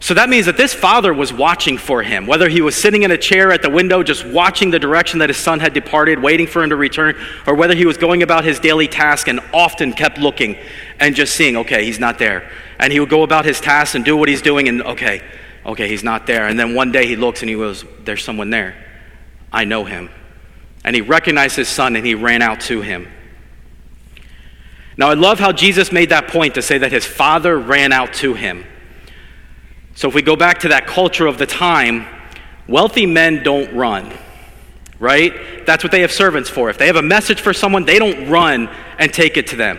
so 0.00 0.14
that 0.14 0.30
means 0.30 0.46
that 0.46 0.56
this 0.56 0.72
father 0.72 1.12
was 1.12 1.30
watching 1.30 1.76
for 1.76 2.02
him, 2.02 2.26
whether 2.26 2.48
he 2.48 2.62
was 2.62 2.74
sitting 2.74 3.02
in 3.02 3.10
a 3.10 3.18
chair 3.18 3.52
at 3.52 3.60
the 3.60 3.68
window 3.68 4.02
just 4.02 4.24
watching 4.24 4.70
the 4.70 4.78
direction 4.78 5.18
that 5.18 5.28
his 5.28 5.36
son 5.36 5.60
had 5.60 5.74
departed, 5.74 6.22
waiting 6.22 6.46
for 6.46 6.62
him 6.62 6.70
to 6.70 6.76
return, 6.76 7.16
or 7.46 7.54
whether 7.54 7.74
he 7.74 7.84
was 7.84 7.98
going 7.98 8.22
about 8.22 8.44
his 8.44 8.60
daily 8.60 8.88
task 8.88 9.28
and 9.28 9.40
often 9.52 9.92
kept 9.92 10.16
looking 10.16 10.56
and 11.00 11.14
just 11.14 11.34
seeing, 11.34 11.56
okay, 11.58 11.84
he's 11.84 11.98
not 11.98 12.18
there. 12.18 12.50
And 12.78 12.92
he 12.92 13.00
would 13.00 13.08
go 13.08 13.22
about 13.22 13.44
his 13.44 13.60
tasks 13.60 13.94
and 13.94 14.04
do 14.04 14.16
what 14.16 14.28
he's 14.28 14.42
doing, 14.42 14.68
and 14.68 14.82
okay, 14.82 15.22
okay, 15.64 15.88
he's 15.88 16.04
not 16.04 16.26
there. 16.26 16.46
And 16.46 16.58
then 16.58 16.74
one 16.74 16.92
day 16.92 17.06
he 17.06 17.16
looks 17.16 17.42
and 17.42 17.48
he 17.48 17.56
goes, 17.56 17.84
there's 18.04 18.22
someone 18.22 18.50
there. 18.50 18.76
I 19.52 19.64
know 19.64 19.84
him. 19.84 20.10
And 20.84 20.94
he 20.94 21.02
recognized 21.02 21.56
his 21.56 21.68
son 21.68 21.96
and 21.96 22.06
he 22.06 22.14
ran 22.14 22.42
out 22.42 22.60
to 22.62 22.80
him. 22.80 23.08
Now, 24.96 25.10
I 25.10 25.14
love 25.14 25.38
how 25.38 25.52
Jesus 25.52 25.92
made 25.92 26.10
that 26.10 26.28
point 26.28 26.54
to 26.54 26.62
say 26.62 26.78
that 26.78 26.92
his 26.92 27.04
father 27.04 27.58
ran 27.58 27.92
out 27.92 28.14
to 28.14 28.34
him. 28.34 28.64
So, 29.94 30.08
if 30.08 30.14
we 30.14 30.22
go 30.22 30.36
back 30.36 30.60
to 30.60 30.68
that 30.68 30.86
culture 30.86 31.26
of 31.26 31.38
the 31.38 31.46
time, 31.46 32.06
wealthy 32.66 33.04
men 33.04 33.42
don't 33.42 33.74
run, 33.74 34.12
right? 34.98 35.66
That's 35.66 35.84
what 35.84 35.90
they 35.90 36.00
have 36.00 36.12
servants 36.12 36.48
for. 36.48 36.70
If 36.70 36.78
they 36.78 36.86
have 36.86 36.96
a 36.96 37.02
message 37.02 37.40
for 37.40 37.52
someone, 37.52 37.84
they 37.84 37.98
don't 37.98 38.28
run 38.28 38.68
and 38.98 39.12
take 39.12 39.36
it 39.36 39.48
to 39.48 39.56
them. 39.56 39.78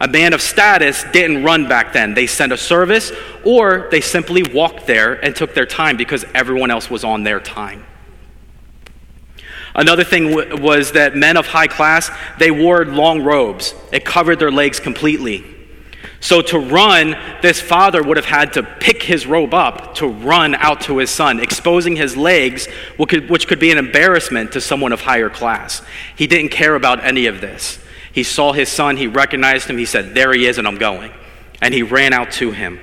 A 0.00 0.08
man 0.08 0.32
of 0.32 0.42
status 0.42 1.04
didn't 1.12 1.42
run 1.42 1.68
back 1.68 1.92
then. 1.92 2.14
They 2.14 2.26
sent 2.26 2.52
a 2.52 2.56
service 2.56 3.12
or 3.44 3.88
they 3.90 4.00
simply 4.00 4.42
walked 4.42 4.86
there 4.86 5.14
and 5.14 5.34
took 5.34 5.54
their 5.54 5.66
time 5.66 5.96
because 5.96 6.24
everyone 6.34 6.70
else 6.70 6.90
was 6.90 7.02
on 7.02 7.22
their 7.22 7.40
time. 7.40 7.84
Another 9.74 10.04
thing 10.04 10.30
w- 10.30 10.56
was 10.56 10.92
that 10.92 11.16
men 11.16 11.36
of 11.36 11.46
high 11.46 11.66
class, 11.66 12.10
they 12.38 12.50
wore 12.50 12.84
long 12.84 13.22
robes. 13.22 13.74
It 13.92 14.04
covered 14.04 14.38
their 14.38 14.50
legs 14.50 14.80
completely. 14.80 15.44
So 16.20 16.40
to 16.42 16.58
run, 16.58 17.14
this 17.42 17.60
father 17.60 18.02
would 18.02 18.16
have 18.16 18.26
had 18.26 18.54
to 18.54 18.62
pick 18.62 19.02
his 19.02 19.26
robe 19.26 19.52
up 19.52 19.94
to 19.96 20.08
run 20.08 20.54
out 20.54 20.80
to 20.82 20.98
his 20.98 21.10
son, 21.10 21.40
exposing 21.40 21.96
his 21.96 22.16
legs, 22.16 22.66
which 22.96 23.10
could, 23.10 23.30
which 23.30 23.46
could 23.46 23.60
be 23.60 23.70
an 23.70 23.78
embarrassment 23.78 24.52
to 24.52 24.60
someone 24.60 24.92
of 24.92 25.02
higher 25.02 25.30
class. 25.30 25.82
He 26.16 26.26
didn't 26.26 26.50
care 26.50 26.74
about 26.74 27.04
any 27.04 27.26
of 27.26 27.40
this. 27.40 27.78
He 28.16 28.22
saw 28.22 28.54
his 28.54 28.70
son, 28.70 28.96
he 28.96 29.08
recognized 29.08 29.68
him, 29.68 29.76
he 29.76 29.84
said, 29.84 30.14
There 30.14 30.32
he 30.32 30.46
is, 30.46 30.56
and 30.56 30.66
I'm 30.66 30.78
going. 30.78 31.12
And 31.60 31.74
he 31.74 31.82
ran 31.82 32.14
out 32.14 32.32
to 32.32 32.50
him. 32.50 32.80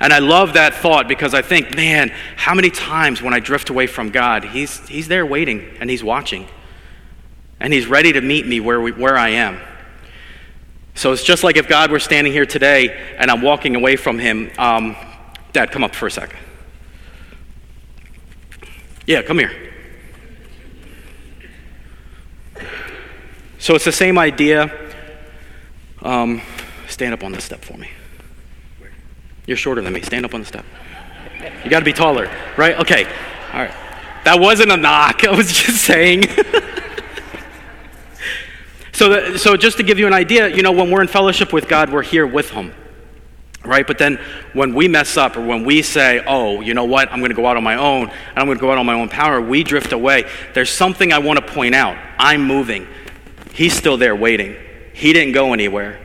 And 0.00 0.12
I 0.12 0.18
love 0.18 0.54
that 0.54 0.74
thought 0.74 1.06
because 1.06 1.32
I 1.32 1.42
think, 1.42 1.76
man, 1.76 2.12
how 2.34 2.54
many 2.54 2.70
times 2.70 3.22
when 3.22 3.32
I 3.32 3.38
drift 3.38 3.70
away 3.70 3.86
from 3.86 4.10
God, 4.10 4.42
He's, 4.42 4.84
he's 4.88 5.06
there 5.06 5.24
waiting 5.24 5.76
and 5.78 5.88
He's 5.88 6.02
watching. 6.02 6.48
And 7.60 7.72
He's 7.72 7.86
ready 7.86 8.12
to 8.14 8.20
meet 8.20 8.44
me 8.48 8.58
where, 8.58 8.80
we, 8.80 8.90
where 8.90 9.16
I 9.16 9.28
am. 9.28 9.60
So 10.96 11.12
it's 11.12 11.22
just 11.22 11.44
like 11.44 11.56
if 11.56 11.68
God 11.68 11.92
were 11.92 12.00
standing 12.00 12.32
here 12.32 12.46
today 12.46 13.14
and 13.16 13.30
I'm 13.30 13.42
walking 13.42 13.76
away 13.76 13.94
from 13.94 14.18
Him. 14.18 14.50
Um, 14.58 14.96
Dad, 15.52 15.70
come 15.70 15.84
up 15.84 15.94
for 15.94 16.08
a 16.08 16.10
second. 16.10 16.40
Yeah, 19.06 19.22
come 19.22 19.38
here. 19.38 19.73
So 23.64 23.74
it's 23.74 23.86
the 23.86 23.92
same 23.92 24.18
idea. 24.18 24.70
Um, 26.02 26.42
stand 26.86 27.14
up 27.14 27.24
on 27.24 27.32
this 27.32 27.44
step 27.44 27.64
for 27.64 27.78
me. 27.78 27.88
You're 29.46 29.56
shorter 29.56 29.80
than 29.80 29.94
me. 29.94 30.02
Stand 30.02 30.26
up 30.26 30.34
on 30.34 30.40
the 30.40 30.46
step. 30.46 30.66
You 31.64 31.70
got 31.70 31.78
to 31.78 31.84
be 31.86 31.94
taller, 31.94 32.30
right? 32.58 32.78
Okay. 32.80 33.06
All 33.54 33.60
right. 33.60 33.74
That 34.26 34.38
wasn't 34.38 34.70
a 34.70 34.76
knock. 34.76 35.24
I 35.24 35.34
was 35.34 35.50
just 35.50 35.82
saying. 35.82 36.24
so, 38.92 39.38
so 39.38 39.56
just 39.56 39.78
to 39.78 39.82
give 39.82 39.98
you 39.98 40.06
an 40.06 40.12
idea, 40.12 40.48
you 40.48 40.62
know, 40.62 40.72
when 40.72 40.90
we're 40.90 41.00
in 41.00 41.08
fellowship 41.08 41.50
with 41.50 41.66
God, 41.66 41.90
we're 41.90 42.02
here 42.02 42.26
with 42.26 42.50
Him, 42.50 42.74
right? 43.64 43.86
But 43.86 43.96
then 43.96 44.20
when 44.52 44.74
we 44.74 44.88
mess 44.88 45.16
up 45.16 45.38
or 45.38 45.46
when 45.46 45.64
we 45.64 45.80
say, 45.80 46.22
oh, 46.26 46.60
you 46.60 46.74
know 46.74 46.84
what, 46.84 47.10
I'm 47.10 47.20
going 47.20 47.30
to 47.30 47.34
go 47.34 47.46
out 47.46 47.56
on 47.56 47.64
my 47.64 47.76
own 47.76 48.10
and 48.10 48.38
I'm 48.38 48.44
going 48.44 48.58
to 48.58 48.62
go 48.62 48.72
out 48.72 48.76
on 48.76 48.84
my 48.84 48.92
own 48.92 49.08
power, 49.08 49.40
we 49.40 49.64
drift 49.64 49.94
away. 49.94 50.30
There's 50.52 50.68
something 50.68 51.14
I 51.14 51.18
want 51.20 51.38
to 51.38 51.46
point 51.50 51.74
out. 51.74 51.96
I'm 52.18 52.46
moving. 52.46 52.86
He's 53.54 53.72
still 53.72 53.96
there 53.96 54.16
waiting. 54.16 54.56
He 54.92 55.12
didn't 55.12 55.32
go 55.32 55.52
anywhere, 55.52 56.00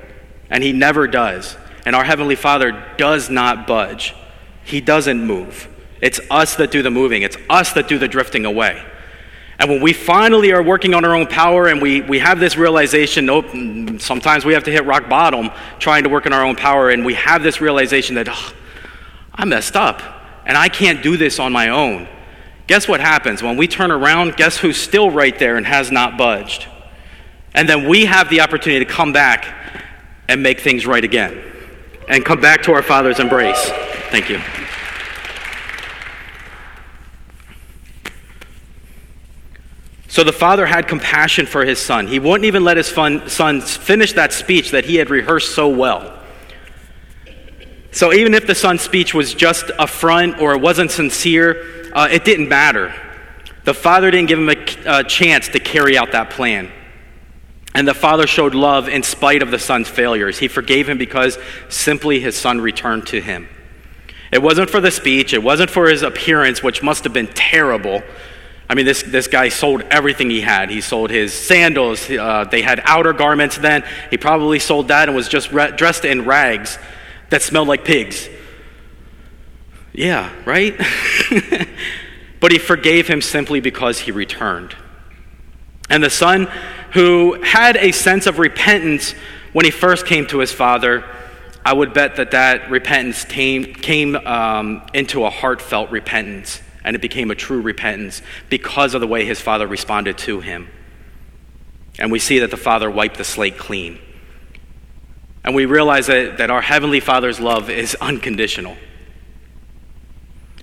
and 0.51 0.63
He 0.63 0.71
never 0.71 1.07
does. 1.07 1.57
And 1.83 1.95
our 1.95 2.03
Heavenly 2.03 2.35
Father 2.35 2.85
does 2.97 3.29
not 3.29 3.65
budge, 3.65 4.15
He 4.63 4.79
doesn't 4.79 5.25
move. 5.25 5.67
It's 5.99 6.19
us 6.29 6.55
that 6.55 6.71
do 6.71 6.81
the 6.81 6.91
moving, 6.91 7.23
it's 7.23 7.37
us 7.49 7.73
that 7.73 7.87
do 7.87 7.97
the 7.97 8.07
drifting 8.07 8.45
away. 8.45 8.81
And 9.57 9.69
when 9.69 9.81
we 9.81 9.91
finally 9.91 10.53
are 10.53 10.63
working 10.63 10.93
on 10.93 11.03
our 11.03 11.13
own 11.13 11.27
power 11.27 11.67
and 11.67 11.81
we, 11.81 11.99
we 11.99 12.19
have 12.19 12.39
this 12.39 12.55
realization, 12.55 13.27
sometimes 13.99 14.45
we 14.45 14.53
have 14.53 14.63
to 14.63 14.71
hit 14.71 14.85
rock 14.85 15.09
bottom 15.09 15.49
trying 15.79 16.03
to 16.03 16.09
work 16.09 16.25
in 16.25 16.31
our 16.31 16.45
own 16.45 16.55
power, 16.55 16.91
and 16.91 17.03
we 17.03 17.15
have 17.15 17.43
this 17.43 17.59
realization 17.59 18.15
that 18.15 18.29
oh, 18.29 18.53
I 19.33 19.43
messed 19.45 19.75
up 19.75 20.01
and 20.45 20.55
I 20.55 20.69
can't 20.69 21.01
do 21.01 21.17
this 21.17 21.39
on 21.39 21.51
my 21.51 21.69
own. 21.69 22.07
Guess 22.67 22.87
what 22.87 22.99
happens? 22.99 23.41
When 23.41 23.57
we 23.57 23.67
turn 23.67 23.91
around, 23.91 24.35
guess 24.35 24.57
who's 24.57 24.77
still 24.77 25.09
right 25.09 25.37
there 25.37 25.57
and 25.57 25.65
has 25.65 25.91
not 25.91 26.17
budged? 26.17 26.67
And 27.53 27.67
then 27.67 27.87
we 27.87 28.05
have 28.05 28.29
the 28.29 28.41
opportunity 28.41 28.85
to 28.85 28.91
come 28.91 29.11
back 29.11 29.45
and 30.27 30.43
make 30.43 30.59
things 30.59 30.85
right 30.85 31.03
again 31.03 31.41
and 32.07 32.23
come 32.23 32.39
back 32.39 32.63
to 32.63 32.73
our 32.73 32.83
Father's 32.83 33.19
embrace. 33.19 33.69
Thank 34.11 34.29
you. 34.29 34.39
So 40.09 40.23
the 40.23 40.33
father 40.33 40.65
had 40.65 40.87
compassion 40.87 41.45
for 41.45 41.63
his 41.63 41.79
son. 41.79 42.07
He 42.07 42.17
wouldn't 42.17 42.45
even 42.45 42.63
let 42.63 42.77
his 42.77 42.87
son 42.87 43.61
finish 43.61 44.13
that 44.13 44.33
speech 44.33 44.71
that 44.71 44.83
he 44.83 44.95
had 44.95 45.11
rehearsed 45.11 45.53
so 45.53 45.69
well. 45.69 46.19
So 47.91 48.11
even 48.11 48.33
if 48.33 48.47
the 48.47 48.55
son's 48.55 48.81
speech 48.81 49.13
was 49.13 49.33
just 49.33 49.71
a 49.77 49.85
front 49.85 50.39
or 50.39 50.53
it 50.53 50.61
wasn't 50.61 50.91
sincere, 50.91 51.91
uh, 51.93 52.07
it 52.11 52.25
didn't 52.25 52.49
matter. 52.49 52.93
The 53.65 53.73
father 53.73 54.09
didn't 54.09 54.29
give 54.29 54.39
him 54.39 54.49
a, 54.49 54.99
a 54.99 55.03
chance 55.03 55.47
to 55.49 55.59
carry 55.59 55.95
out 55.95 56.11
that 56.11 56.31
plan. 56.31 56.71
And 57.73 57.87
the 57.87 57.93
father 57.93 58.25
showed 58.27 58.55
love 58.55 58.89
in 58.89 59.03
spite 59.03 59.41
of 59.43 59.51
the 59.51 59.59
son's 59.59 59.87
failures. 59.87 60.39
He 60.39 60.47
forgave 60.47 60.89
him 60.89 60.97
because 60.97 61.37
simply 61.69 62.19
his 62.19 62.35
son 62.35 62.61
returned 62.61 63.07
to 63.07 63.21
him. 63.21 63.47
It 64.31 64.41
wasn't 64.41 64.69
for 64.69 64.81
the 64.81 64.91
speech, 64.91 65.33
it 65.33 65.41
wasn't 65.43 65.69
for 65.69 65.87
his 65.87 66.03
appearance, 66.03 66.61
which 66.61 66.83
must 66.83 67.03
have 67.03 67.13
been 67.13 67.27
terrible. 67.27 68.03
I 68.69 68.75
mean, 68.75 68.85
this, 68.85 69.01
this 69.01 69.27
guy 69.27 69.49
sold 69.49 69.81
everything 69.89 70.29
he 70.29 70.41
had. 70.41 70.69
He 70.69 70.81
sold 70.81 71.09
his 71.09 71.33
sandals. 71.33 72.07
Uh, 72.07 72.45
they 72.49 72.61
had 72.61 72.81
outer 72.83 73.13
garments 73.13 73.57
then. 73.57 73.83
He 74.11 74.17
probably 74.17 74.59
sold 74.59 74.89
that 74.89 75.09
and 75.09 75.15
was 75.15 75.27
just 75.27 75.51
re- 75.51 75.71
dressed 75.71 76.05
in 76.05 76.25
rags 76.25 76.77
that 77.31 77.41
smelled 77.41 77.67
like 77.67 77.83
pigs. 77.83 78.29
Yeah, 79.91 80.31
right? 80.45 80.77
but 82.39 82.51
he 82.51 82.59
forgave 82.59 83.07
him 83.07 83.21
simply 83.21 83.59
because 83.59 83.99
he 83.99 84.11
returned. 84.11 84.75
And 85.89 86.03
the 86.03 86.11
son 86.11 86.47
who 86.93 87.41
had 87.41 87.77
a 87.77 87.91
sense 87.91 88.25
of 88.25 88.39
repentance 88.39 89.13
when 89.53 89.65
he 89.65 89.71
first 89.71 90.05
came 90.05 90.25
to 90.27 90.39
his 90.39 90.51
father, 90.51 91.03
I 91.65 91.73
would 91.73 91.93
bet 91.93 92.15
that 92.15 92.31
that 92.31 92.69
repentance 92.69 93.25
came, 93.25 93.73
came 93.73 94.15
um, 94.15 94.87
into 94.93 95.25
a 95.25 95.29
heartfelt 95.29 95.91
repentance 95.91 96.61
and 96.83 96.95
it 96.95 97.01
became 97.01 97.29
a 97.29 97.35
true 97.35 97.61
repentance 97.61 98.21
because 98.49 98.93
of 98.93 99.01
the 99.01 99.07
way 99.07 99.25
his 99.25 99.39
father 99.39 99.67
responded 99.67 100.17
to 100.19 100.39
him. 100.39 100.67
And 101.99 102.11
we 102.11 102.19
see 102.19 102.39
that 102.39 102.51
the 102.51 102.57
father 102.57 102.89
wiped 102.89 103.17
the 103.17 103.23
slate 103.23 103.57
clean. 103.57 103.99
And 105.43 105.53
we 105.53 105.65
realize 105.65 106.07
that, 106.07 106.37
that 106.37 106.49
our 106.49 106.61
Heavenly 106.61 106.99
Father's 106.99 107.39
love 107.39 107.69
is 107.69 107.95
unconditional, 107.95 108.77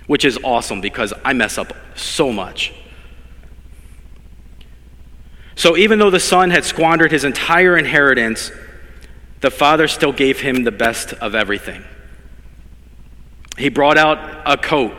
which 0.07 0.25
is 0.25 0.39
awesome 0.43 0.81
because 0.81 1.13
I 1.23 1.33
mess 1.33 1.57
up 1.57 1.73
so 1.95 2.31
much. 2.31 2.73
So 5.57 5.75
even 5.75 5.97
though 5.97 6.11
the 6.11 6.19
son 6.19 6.51
had 6.51 6.63
squandered 6.63 7.11
his 7.11 7.23
entire 7.23 7.75
inheritance, 7.75 8.51
the 9.41 9.49
father 9.49 9.87
still 9.87 10.13
gave 10.13 10.39
him 10.39 10.63
the 10.63 10.71
best 10.71 11.13
of 11.13 11.33
everything. 11.33 11.83
He 13.57 13.69
brought 13.69 13.97
out 13.97 14.43
a 14.45 14.55
coat 14.55 14.93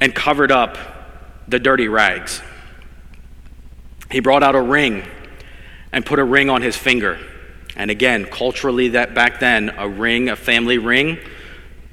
and 0.00 0.14
covered 0.14 0.52
up 0.52 0.78
the 1.48 1.58
dirty 1.58 1.88
rags. 1.88 2.40
He 4.08 4.20
brought 4.20 4.44
out 4.44 4.54
a 4.54 4.62
ring 4.62 5.02
and 5.90 6.06
put 6.06 6.20
a 6.20 6.24
ring 6.24 6.48
on 6.48 6.62
his 6.62 6.76
finger. 6.76 7.18
And 7.74 7.90
again, 7.90 8.24
culturally, 8.26 8.90
that 8.90 9.14
back 9.14 9.40
then, 9.40 9.70
a 9.70 9.88
ring, 9.88 10.28
a 10.28 10.36
family 10.36 10.78
ring, 10.78 11.18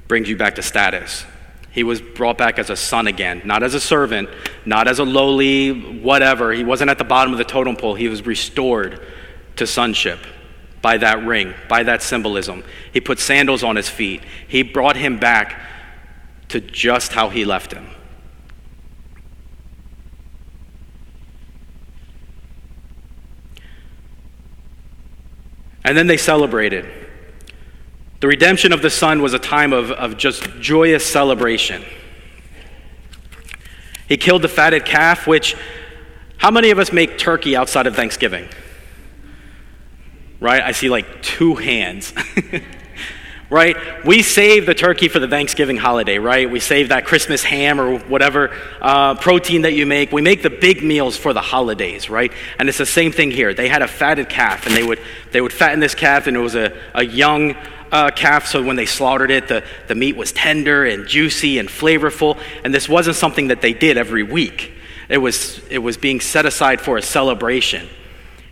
brings 0.08 0.30
you 0.30 0.38
back 0.38 0.56
to 0.56 0.62
status. 0.62 1.26
He 1.72 1.84
was 1.84 2.02
brought 2.02 2.38
back 2.38 2.58
as 2.58 2.70
a 2.70 2.76
son 2.76 3.08
again, 3.08 3.42
not 3.46 3.62
as 3.62 3.74
a 3.74 3.80
servant, 3.80 4.30
not 4.66 4.88
as 4.88 5.00
a 5.00 5.04
lowly 5.04 6.00
whatever. 6.00 6.52
He 6.52 6.64
wasn't 6.64 6.90
at 6.90 6.98
the 6.98 7.04
bottom 7.04 7.32
of 7.32 7.38
the 7.38 7.46
totem 7.46 7.76
pole. 7.76 7.96
He 7.96 8.08
was 8.08 8.26
restored 8.26 9.06
to 9.56 9.68
sonship 9.68 10.20
by 10.82 10.98
that 10.98 11.24
ring, 11.26 11.54
by 11.68 11.84
that 11.84 12.02
symbolism. 12.02 12.64
He 12.92 13.02
put 13.02 13.20
sandals 13.20 13.64
on 13.64 13.76
his 13.76 13.88
feet. 13.88 14.24
He 14.48 14.64
brought 14.64 14.96
him 14.96 15.20
back 15.20 15.62
to 16.50 16.60
just 16.60 17.14
how 17.14 17.30
he 17.30 17.46
left 17.46 17.72
him. 17.72 17.88
And 25.84 25.98
then 25.98 26.08
they 26.08 26.18
celebrated. 26.18 26.99
The 28.20 28.28
redemption 28.28 28.74
of 28.74 28.82
the 28.82 28.90
Son 28.90 29.22
was 29.22 29.34
a 29.34 29.40
time 29.40 29.72
of, 29.72 29.92
of 29.92 30.18
just 30.18 30.44
joyous 30.60 31.06
celebration. 31.06 31.86
He 34.10 34.18
killed 34.18 34.42
the 34.42 34.50
fatted 34.50 34.86
calf, 34.86 35.26
which, 35.26 35.56
how 36.38 36.52
many 36.52 36.72
of 36.72 36.80
us 36.80 36.92
make 36.92 37.18
turkey 37.18 37.56
outside 37.56 37.88
of 37.88 37.96
Thanksgiving? 37.96 38.50
Right? 40.42 40.62
I 40.62 40.74
see 40.74 40.90
like 40.90 41.22
two 41.22 41.56
hands. 41.56 42.14
right? 43.50 44.06
We 44.06 44.22
save 44.22 44.66
the 44.66 44.76
turkey 44.76 45.08
for 45.08 45.20
the 45.20 45.28
Thanksgiving 45.28 45.78
holiday, 45.78 46.18
right? 46.18 46.50
We 46.50 46.60
save 46.60 46.90
that 46.90 47.06
Christmas 47.06 47.44
ham 47.44 47.80
or 47.80 48.00
whatever 48.00 48.54
uh, 48.82 49.16
protein 49.16 49.62
that 49.62 49.74
you 49.74 49.86
make. 49.86 50.12
We 50.12 50.22
make 50.22 50.44
the 50.44 50.50
big 50.50 50.84
meals 50.84 51.16
for 51.16 51.32
the 51.32 51.42
holidays, 51.42 52.10
right? 52.10 52.34
And 52.60 52.68
it's 52.68 52.78
the 52.78 52.86
same 52.86 53.14
thing 53.14 53.32
here. 53.32 53.54
They 53.54 53.70
had 53.70 53.82
a 53.82 53.88
fatted 53.88 54.28
calf, 54.28 54.66
and 54.66 54.76
they 54.76 54.84
would 54.84 55.00
they 55.32 55.42
would 55.42 55.54
fatten 55.54 55.80
this 55.80 55.96
calf, 55.96 56.28
and 56.28 56.36
it 56.36 56.42
was 56.42 56.56
a, 56.56 56.78
a 56.94 57.04
young 57.04 57.56
uh, 57.92 58.12
calf, 58.12 58.48
so 58.48 58.62
when 58.64 58.76
they 58.76 58.86
slaughtered 58.86 59.32
it, 59.32 59.48
the, 59.48 59.64
the 59.88 59.96
meat 59.96 60.16
was 60.16 60.32
tender 60.32 60.86
and 60.86 61.08
juicy 61.08 61.60
and 61.60 61.70
flavorful. 61.70 62.40
And 62.64 62.74
this 62.74 62.88
wasn't 62.88 63.16
something 63.16 63.48
that 63.48 63.62
they 63.62 63.74
did 63.74 63.98
every 63.98 64.24
week, 64.24 64.74
it 65.08 65.18
was, 65.18 65.62
it 65.70 65.80
was 65.80 65.98
being 65.98 66.20
set 66.20 66.46
aside 66.46 66.82
for 66.82 66.98
a 66.98 67.02
celebration. 67.02 67.88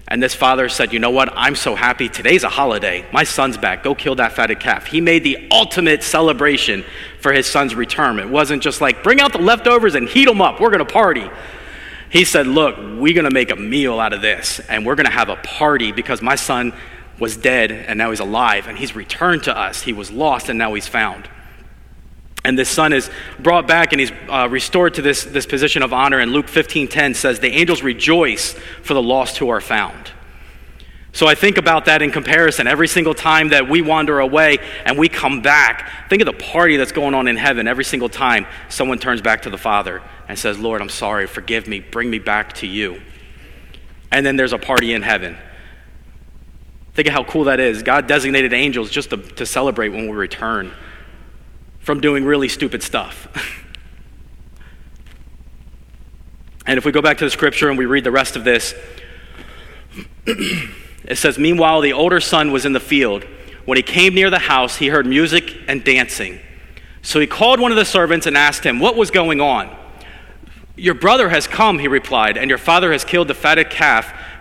And 0.10 0.24
this 0.24 0.34
father 0.34 0.70
said, 0.70 0.94
You 0.94 1.00
know 1.00 1.10
what? 1.10 1.34
I'm 1.36 1.56
so 1.56 1.76
happy. 1.76 2.08
Today's 2.08 2.44
a 2.44 2.50
holiday. 2.50 3.06
My 3.12 3.24
son's 3.26 3.58
back. 3.58 3.84
Go 3.84 3.94
kill 3.94 4.16
that 4.16 4.32
fatted 4.32 4.60
calf. 4.60 4.86
He 4.88 5.02
made 5.02 5.24
the 5.24 5.50
ultimate 5.52 6.02
celebration 6.02 6.86
for 7.20 7.34
his 7.34 7.46
son's 7.46 7.76
return. 7.76 8.18
It 8.20 8.30
wasn't 8.30 8.64
just 8.64 8.80
like, 8.80 9.04
Bring 9.04 9.20
out 9.20 9.34
the 9.34 9.40
leftovers 9.40 9.96
and 9.96 10.08
heat 10.08 10.26
them 10.26 10.42
up. 10.42 10.62
We're 10.62 10.70
going 10.70 10.86
to 10.86 10.92
party. 10.92 11.30
He 12.10 12.24
said, 12.24 12.48
Look, 12.48 12.78
we're 12.78 13.14
going 13.14 13.26
to 13.26 13.34
make 13.34 13.52
a 13.52 13.58
meal 13.58 14.00
out 14.00 14.14
of 14.14 14.22
this, 14.22 14.62
and 14.62 14.86
we're 14.86 14.96
going 14.96 15.08
to 15.08 15.12
have 15.12 15.28
a 15.28 15.36
party 15.36 15.92
because 15.92 16.22
my 16.22 16.36
son 16.36 16.74
was 17.20 17.38
dead 17.38 17.72
and 17.72 17.98
now 17.98 18.10
he's 18.10 18.20
alive 18.20 18.68
and 18.68 18.78
he's 18.78 18.96
returned 18.96 19.44
to 19.44 19.58
us. 19.58 19.82
He 19.82 19.94
was 19.94 20.12
lost 20.12 20.50
and 20.50 20.58
now 20.58 20.74
he's 20.74 20.88
found. 20.88 21.30
And 22.44 22.58
this 22.58 22.70
son 22.70 22.94
is 22.94 23.10
brought 23.40 23.68
back 23.68 23.92
and 23.92 24.00
he's 24.00 24.12
uh, 24.30 24.48
restored 24.50 24.94
to 24.96 25.02
this, 25.02 25.24
this 25.24 25.46
position 25.46 25.84
of 25.84 25.92
honor. 25.92 26.20
And 26.20 26.32
Luke 26.32 26.48
15:10 26.48 27.16
says, 27.16 27.40
"The 27.40 27.52
angels 27.52 27.82
rejoice 27.84 28.54
for 28.84 28.94
the 28.94 29.02
lost 29.02 29.38
who 29.38 29.50
are 29.50 29.60
found." 29.60 30.12
So 31.12 31.26
I 31.28 31.34
think 31.34 31.58
about 31.58 31.86
that 31.86 32.04
in 32.04 32.12
comparison. 32.12 32.68
Every 32.68 32.88
single 32.88 33.16
time 33.16 33.50
that 33.50 33.68
we 33.68 33.82
wander 33.82 34.20
away 34.20 34.60
and 34.86 35.00
we 35.00 35.10
come 35.10 35.42
back, 35.42 36.10
think 36.10 36.22
of 36.22 36.28
the 36.28 36.34
party 36.34 36.78
that's 36.78 36.92
going 36.92 37.16
on 37.16 37.28
in 37.28 37.36
heaven 37.38 37.68
every 37.68 37.84
single 37.84 38.08
time 38.08 38.46
someone 38.70 39.00
turns 39.00 39.22
back 39.22 39.42
to 39.42 39.50
the 39.50 39.58
Father 39.58 40.04
and 40.30 40.38
says, 40.38 40.60
Lord, 40.60 40.80
I'm 40.80 40.90
sorry, 40.90 41.26
forgive 41.26 41.68
me, 41.68 41.80
bring 41.80 42.12
me 42.12 42.20
back 42.20 42.54
to 42.54 42.68
you. 42.68 43.02
And 44.12 44.26
then 44.26 44.36
there's 44.36 44.54
a 44.54 44.60
party 44.60 44.94
in 44.94 45.02
heaven 45.02 45.38
Think 46.98 47.10
of 47.10 47.14
how 47.14 47.24
cool 47.26 47.44
that 47.44 47.60
is. 47.60 47.84
God 47.84 48.08
designated 48.08 48.54
angels 48.54 48.90
just 48.90 49.12
to, 49.12 49.18
to 49.18 49.46
celebrate 49.46 49.90
when 49.90 50.10
we 50.10 50.18
return 50.18 50.74
from 51.78 52.02
doing 52.02 52.26
really 52.26 52.50
stupid 52.50 52.82
stuff. 52.82 53.28
and 56.66 56.80
if 56.80 56.86
we 56.86 56.92
go 56.92 57.04
back 57.04 57.20
to 57.20 57.24
the 57.24 57.30
scripture 57.30 57.70
and 57.70 57.78
we 57.78 57.86
read 57.86 58.04
the 58.04 58.10
rest 58.10 58.36
of 58.36 58.44
this, 58.44 58.74
it 60.26 61.20
says, 61.20 61.38
Meanwhile, 61.38 61.82
the 61.82 61.94
older 61.94 62.20
son 62.20 62.52
was 62.52 62.66
in 62.66 62.74
the 62.74 62.80
field. 62.80 63.26
When 63.66 63.76
he 63.76 63.84
came 63.84 64.16
near 64.16 64.32
the 64.32 64.40
house, 64.40 64.78
he 64.78 64.88
heard 64.88 65.06
music 65.06 65.56
and 65.68 65.84
dancing. 65.84 66.40
So 67.04 67.20
he 67.20 67.28
called 67.28 67.60
one 67.60 67.72
of 67.72 67.78
the 67.78 67.86
servants 67.86 68.26
and 68.26 68.36
asked 68.36 68.66
him, 68.66 68.80
What 68.80 68.96
was 68.96 69.12
going 69.12 69.40
on? 69.40 69.70
Your 70.76 70.96
brother 70.96 71.30
has 71.30 71.46
come, 71.46 71.78
he 71.78 71.88
replied, 71.88 72.38
and 72.38 72.50
your 72.50 72.58
father 72.58 72.92
has 72.92 73.04
killed 73.04 73.28
the 73.28 73.36
fatted 73.36 73.70
calf 73.70 74.12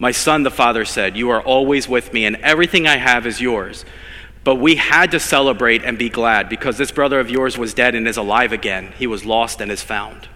My 0.00 0.12
son, 0.12 0.44
the 0.44 0.50
father 0.50 0.86
said, 0.86 1.14
You 1.14 1.28
are 1.28 1.42
always 1.42 1.86
with 1.86 2.12
me, 2.14 2.24
and 2.24 2.36
everything 2.36 2.88
I 2.88 2.96
have 2.96 3.26
is 3.26 3.38
yours. 3.38 3.84
But 4.42 4.54
we 4.54 4.76
had 4.76 5.10
to 5.10 5.20
celebrate 5.20 5.84
and 5.84 5.98
be 5.98 6.08
glad 6.08 6.48
because 6.48 6.78
this 6.78 6.90
brother 6.90 7.20
of 7.20 7.30
yours 7.30 7.58
was 7.58 7.74
dead 7.74 7.94
and 7.94 8.08
is 8.08 8.16
alive 8.16 8.50
again. 8.50 8.94
He 8.98 9.06
was 9.06 9.26
lost 9.26 9.60
and 9.60 9.70
is 9.70 9.82
found. 9.82 10.26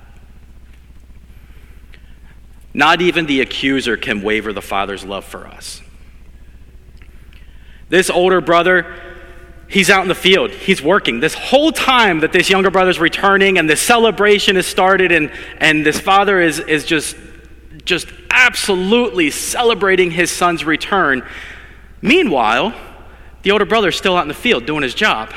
Not 2.74 3.00
even 3.00 3.24
the 3.24 3.40
accuser 3.40 3.96
can 3.96 4.20
waver 4.20 4.52
the 4.52 4.60
father's 4.60 5.02
love 5.02 5.24
for 5.24 5.46
us. 5.46 5.80
This 7.88 8.10
older 8.10 8.42
brother, 8.42 8.94
he's 9.68 9.88
out 9.88 10.02
in 10.02 10.08
the 10.08 10.14
field. 10.14 10.50
He's 10.50 10.82
working. 10.82 11.20
This 11.20 11.34
whole 11.34 11.72
time 11.72 12.20
that 12.20 12.32
this 12.32 12.50
younger 12.50 12.70
brother's 12.70 12.98
returning 12.98 13.56
and 13.56 13.70
the 13.70 13.76
celebration 13.76 14.56
has 14.56 14.66
started, 14.66 15.10
and, 15.10 15.32
and 15.56 15.86
this 15.86 15.98
father 15.98 16.38
is, 16.38 16.58
is 16.58 16.84
just 16.84 17.16
just 17.84 18.08
absolutely 18.30 19.30
celebrating 19.30 20.10
his 20.10 20.30
son's 20.30 20.64
return. 20.64 21.26
Meanwhile, 22.02 22.74
the 23.42 23.50
older 23.50 23.64
brother 23.64 23.88
is 23.88 23.96
still 23.96 24.16
out 24.16 24.22
in 24.22 24.28
the 24.28 24.34
field 24.34 24.66
doing 24.66 24.82
his 24.82 24.94
job. 24.94 25.32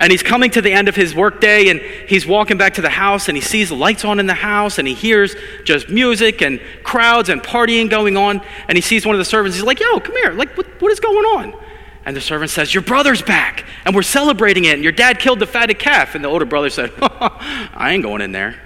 And 0.00 0.12
he's 0.12 0.22
coming 0.22 0.50
to 0.52 0.62
the 0.62 0.72
end 0.72 0.88
of 0.88 0.94
his 0.94 1.12
workday 1.12 1.70
and 1.70 1.80
he's 2.08 2.24
walking 2.24 2.56
back 2.56 2.74
to 2.74 2.82
the 2.82 2.90
house 2.90 3.26
and 3.28 3.36
he 3.36 3.40
sees 3.40 3.70
the 3.70 3.74
lights 3.74 4.04
on 4.04 4.20
in 4.20 4.26
the 4.26 4.34
house 4.34 4.78
and 4.78 4.86
he 4.86 4.94
hears 4.94 5.34
just 5.64 5.88
music 5.88 6.40
and 6.40 6.60
crowds 6.84 7.28
and 7.28 7.42
partying 7.42 7.90
going 7.90 8.16
on. 8.16 8.40
And 8.68 8.78
he 8.78 8.82
sees 8.82 9.04
one 9.04 9.16
of 9.16 9.18
the 9.18 9.24
servants. 9.24 9.56
He's 9.56 9.64
like, 9.64 9.80
Yo, 9.80 9.98
come 9.98 10.14
here. 10.16 10.32
Like, 10.32 10.56
what, 10.56 10.66
what 10.80 10.92
is 10.92 11.00
going 11.00 11.24
on? 11.24 11.60
And 12.04 12.16
the 12.16 12.20
servant 12.20 12.52
says, 12.52 12.72
Your 12.72 12.84
brother's 12.84 13.22
back 13.22 13.64
and 13.84 13.92
we're 13.92 14.02
celebrating 14.02 14.66
it. 14.66 14.74
And 14.74 14.84
your 14.84 14.92
dad 14.92 15.18
killed 15.18 15.40
the 15.40 15.46
fatted 15.46 15.80
calf. 15.80 16.14
And 16.14 16.22
the 16.22 16.28
older 16.28 16.44
brother 16.44 16.70
said, 16.70 16.92
I 17.00 17.90
ain't 17.92 18.04
going 18.04 18.20
in 18.22 18.30
there. 18.30 18.60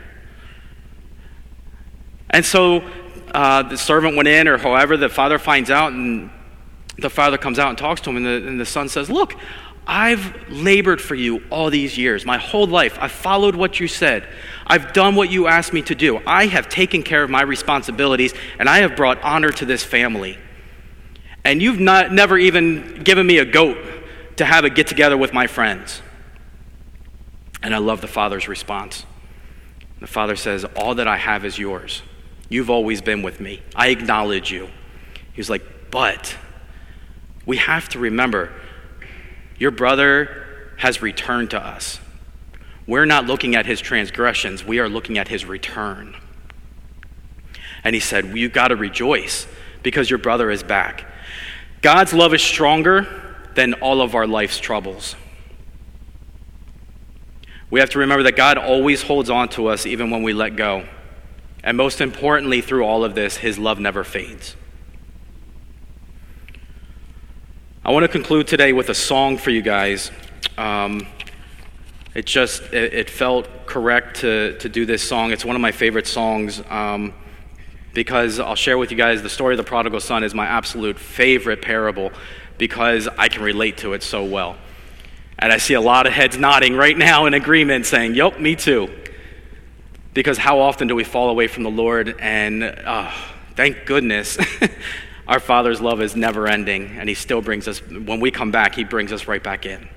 And 2.32 2.44
so 2.44 2.82
uh, 3.34 3.62
the 3.62 3.76
servant 3.76 4.16
went 4.16 4.28
in, 4.28 4.48
or 4.48 4.58
however, 4.58 4.96
the 4.96 5.08
father 5.08 5.38
finds 5.38 5.70
out, 5.70 5.92
and 5.92 6.30
the 6.98 7.10
father 7.10 7.38
comes 7.38 7.58
out 7.58 7.68
and 7.68 7.78
talks 7.78 8.00
to 8.02 8.10
him, 8.10 8.16
and 8.16 8.26
the, 8.26 8.48
and 8.48 8.60
the 8.60 8.66
son 8.66 8.88
says, 8.88 9.10
Look, 9.10 9.34
I've 9.86 10.48
labored 10.48 11.00
for 11.00 11.14
you 11.14 11.42
all 11.50 11.68
these 11.68 11.98
years, 11.98 12.24
my 12.24 12.38
whole 12.38 12.66
life. 12.66 12.96
I've 13.00 13.12
followed 13.12 13.56
what 13.56 13.80
you 13.80 13.88
said. 13.88 14.28
I've 14.66 14.92
done 14.92 15.16
what 15.16 15.30
you 15.30 15.48
asked 15.48 15.72
me 15.72 15.82
to 15.82 15.94
do. 15.94 16.20
I 16.26 16.46
have 16.46 16.68
taken 16.68 17.02
care 17.02 17.22
of 17.22 17.30
my 17.30 17.42
responsibilities, 17.42 18.32
and 18.58 18.68
I 18.68 18.78
have 18.78 18.96
brought 18.96 19.20
honor 19.22 19.50
to 19.50 19.66
this 19.66 19.82
family. 19.82 20.38
And 21.44 21.60
you've 21.60 21.80
not, 21.80 22.12
never 22.12 22.38
even 22.38 23.02
given 23.02 23.26
me 23.26 23.38
a 23.38 23.44
goat 23.44 23.76
to 24.36 24.44
have 24.44 24.64
a 24.64 24.70
get 24.70 24.86
together 24.86 25.16
with 25.16 25.32
my 25.32 25.48
friends. 25.48 26.00
And 27.62 27.74
I 27.74 27.78
love 27.78 28.00
the 28.00 28.08
father's 28.08 28.46
response. 28.46 29.04
The 30.00 30.06
father 30.06 30.36
says, 30.36 30.64
All 30.76 30.94
that 30.96 31.08
I 31.08 31.16
have 31.16 31.44
is 31.44 31.58
yours. 31.58 32.02
You've 32.52 32.68
always 32.68 33.00
been 33.00 33.22
with 33.22 33.40
me. 33.40 33.62
I 33.74 33.88
acknowledge 33.88 34.52
you. 34.52 34.66
He 35.32 35.40
was 35.40 35.48
like, 35.48 35.62
But 35.90 36.36
we 37.46 37.56
have 37.56 37.88
to 37.90 37.98
remember 37.98 38.52
your 39.56 39.70
brother 39.70 40.74
has 40.76 41.00
returned 41.00 41.50
to 41.52 41.58
us. 41.58 41.98
We're 42.86 43.06
not 43.06 43.24
looking 43.24 43.54
at 43.54 43.64
his 43.64 43.80
transgressions, 43.80 44.66
we 44.66 44.80
are 44.80 44.88
looking 44.88 45.16
at 45.16 45.28
his 45.28 45.46
return. 45.46 46.14
And 47.84 47.94
he 47.94 48.00
said, 48.00 48.36
You've 48.36 48.52
got 48.52 48.68
to 48.68 48.76
rejoice 48.76 49.46
because 49.82 50.10
your 50.10 50.18
brother 50.18 50.50
is 50.50 50.62
back. 50.62 51.06
God's 51.80 52.12
love 52.12 52.34
is 52.34 52.42
stronger 52.42 53.06
than 53.54 53.72
all 53.74 54.02
of 54.02 54.14
our 54.14 54.26
life's 54.26 54.58
troubles. 54.58 55.16
We 57.70 57.80
have 57.80 57.88
to 57.90 58.00
remember 58.00 58.24
that 58.24 58.36
God 58.36 58.58
always 58.58 59.00
holds 59.00 59.30
on 59.30 59.48
to 59.50 59.68
us 59.68 59.86
even 59.86 60.10
when 60.10 60.22
we 60.22 60.34
let 60.34 60.54
go. 60.54 60.86
And 61.62 61.76
most 61.76 62.00
importantly, 62.00 62.60
through 62.60 62.84
all 62.84 63.04
of 63.04 63.14
this, 63.14 63.36
his 63.36 63.58
love 63.58 63.78
never 63.78 64.04
fades. 64.04 64.56
I 67.84 67.90
want 67.90 68.04
to 68.04 68.08
conclude 68.08 68.46
today 68.46 68.72
with 68.72 68.88
a 68.88 68.94
song 68.94 69.38
for 69.38 69.50
you 69.50 69.62
guys. 69.62 70.10
Um, 70.56 71.06
it 72.14 72.26
just 72.26 72.62
it, 72.72 72.94
it, 72.94 73.10
felt 73.10 73.66
correct 73.66 74.20
to, 74.20 74.58
to 74.58 74.68
do 74.68 74.86
this 74.86 75.02
song. 75.02 75.32
It's 75.32 75.44
one 75.44 75.56
of 75.56 75.62
my 75.62 75.72
favorite 75.72 76.06
songs. 76.06 76.62
Um, 76.68 77.14
because 77.94 78.40
I'll 78.40 78.54
share 78.54 78.78
with 78.78 78.90
you 78.90 78.96
guys 78.96 79.22
the 79.22 79.28
story 79.28 79.54
of 79.54 79.58
the 79.58 79.64
prodigal 79.64 80.00
son 80.00 80.24
is 80.24 80.34
my 80.34 80.46
absolute 80.46 80.98
favorite 80.98 81.62
parable 81.62 82.10
because 82.58 83.08
I 83.18 83.28
can 83.28 83.42
relate 83.42 83.78
to 83.78 83.92
it 83.92 84.02
so 84.02 84.24
well. 84.24 84.56
And 85.38 85.52
I 85.52 85.58
see 85.58 85.74
a 85.74 85.80
lot 85.80 86.06
of 86.06 86.12
heads 86.12 86.38
nodding 86.38 86.76
right 86.76 86.96
now 86.96 87.26
in 87.26 87.34
agreement 87.34 87.86
saying, 87.86 88.14
Yep, 88.14 88.38
me 88.38 88.56
too. 88.56 88.88
Because 90.14 90.38
how 90.38 90.60
often 90.60 90.88
do 90.88 90.94
we 90.94 91.04
fall 91.04 91.30
away 91.30 91.48
from 91.48 91.62
the 91.62 91.70
Lord? 91.70 92.16
And 92.18 92.62
uh, 92.62 93.10
thank 93.54 93.86
goodness 93.86 94.38
our 95.28 95.40
Father's 95.40 95.80
love 95.80 96.02
is 96.02 96.14
never 96.14 96.46
ending, 96.46 96.96
and 96.98 97.08
He 97.08 97.14
still 97.14 97.40
brings 97.40 97.66
us, 97.66 97.80
when 97.80 98.20
we 98.20 98.30
come 98.30 98.50
back, 98.50 98.74
He 98.74 98.84
brings 98.84 99.12
us 99.12 99.26
right 99.26 99.42
back 99.42 99.64
in. 99.64 99.88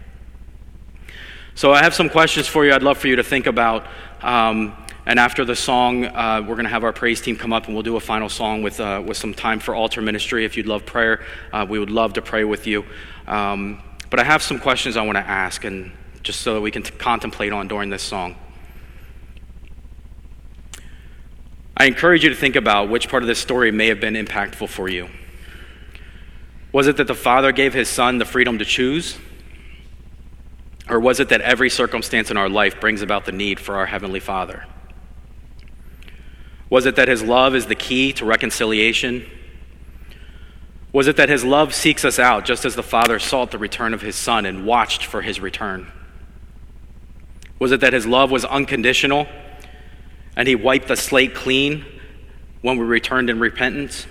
So 1.55 1.71
I 1.71 1.83
have 1.83 1.93
some 1.93 2.09
questions 2.09 2.47
for 2.47 2.65
you 2.65 2.73
I'd 2.73 2.83
love 2.83 2.97
for 2.97 3.07
you 3.07 3.15
to 3.17 3.23
think 3.23 3.47
about. 3.47 3.87
Um, 4.21 4.75
and 5.05 5.19
after 5.19 5.45
the 5.45 5.55
song, 5.55 6.05
uh, 6.05 6.41
we're 6.41 6.55
going 6.55 6.65
to 6.65 6.69
have 6.69 6.83
our 6.83 6.93
praise 6.93 7.21
team 7.21 7.35
come 7.35 7.53
up 7.53 7.67
and 7.67 7.75
we'll 7.75 7.83
do 7.83 7.95
a 7.95 7.99
final 7.99 8.27
song 8.27 8.63
with, 8.63 8.79
uh, 8.79 9.03
with 9.05 9.17
some 9.17 9.33
time 9.33 9.59
for 9.59 9.75
altar 9.75 10.01
ministry. 10.01 10.45
If 10.45 10.57
you'd 10.57 10.65
love 10.65 10.85
prayer, 10.85 11.23
uh, 11.53 11.65
we 11.69 11.77
would 11.77 11.91
love 11.91 12.13
to 12.13 12.21
pray 12.21 12.43
with 12.43 12.65
you. 12.65 12.83
Um, 13.27 13.83
but 14.09 14.19
I 14.19 14.23
have 14.23 14.41
some 14.41 14.59
questions 14.59 14.97
I 14.97 15.03
want 15.03 15.17
to 15.17 15.27
ask, 15.27 15.63
and 15.63 15.91
just 16.23 16.41
so 16.41 16.55
that 16.55 16.61
we 16.61 16.71
can 16.71 16.83
t- 16.83 16.91
contemplate 16.97 17.53
on 17.53 17.67
during 17.67 17.89
this 17.89 18.03
song. 18.03 18.35
I 21.77 21.85
encourage 21.85 22.23
you 22.23 22.29
to 22.29 22.35
think 22.35 22.55
about 22.55 22.89
which 22.89 23.09
part 23.09 23.23
of 23.23 23.27
this 23.27 23.39
story 23.39 23.71
may 23.71 23.87
have 23.87 23.99
been 23.99 24.13
impactful 24.13 24.69
for 24.69 24.87
you. 24.87 25.09
Was 26.71 26.87
it 26.87 26.97
that 26.97 27.07
the 27.07 27.15
Father 27.15 27.51
gave 27.51 27.73
his 27.73 27.89
Son 27.89 28.17
the 28.17 28.25
freedom 28.25 28.59
to 28.59 28.65
choose? 28.65 29.17
Or 30.89 30.99
was 30.99 31.19
it 31.19 31.29
that 31.29 31.41
every 31.41 31.69
circumstance 31.69 32.31
in 32.31 32.37
our 32.37 32.47
life 32.47 32.79
brings 32.79 33.01
about 33.01 33.25
the 33.25 33.31
need 33.31 33.59
for 33.59 33.75
our 33.75 33.85
Heavenly 33.85 34.19
Father? 34.19 34.65
Was 36.69 36.85
it 36.85 36.95
that 36.95 37.07
his 37.07 37.23
love 37.23 37.55
is 37.55 37.65
the 37.65 37.75
key 37.75 38.13
to 38.13 38.25
reconciliation? 38.25 39.25
Was 40.93 41.07
it 41.07 41.17
that 41.17 41.27
his 41.27 41.43
love 41.43 41.73
seeks 41.73 42.05
us 42.05 42.19
out 42.19 42.45
just 42.45 42.63
as 42.63 42.75
the 42.75 42.83
Father 42.83 43.19
sought 43.19 43.51
the 43.51 43.57
return 43.57 43.93
of 43.93 44.01
his 44.01 44.15
Son 44.15 44.45
and 44.45 44.65
watched 44.65 45.05
for 45.05 45.21
his 45.21 45.41
return? 45.41 45.91
Was 47.59 47.71
it 47.71 47.81
that 47.81 47.93
his 47.93 48.05
love 48.05 48.31
was 48.31 48.45
unconditional 48.45 49.27
and 50.35 50.47
he 50.47 50.55
wiped 50.55 50.87
the 50.87 50.95
slate 50.95 51.33
clean 51.33 51.85
when 52.61 52.77
we 52.77 52.85
returned 52.85 53.29
in 53.29 53.39
repentance? 53.39 54.07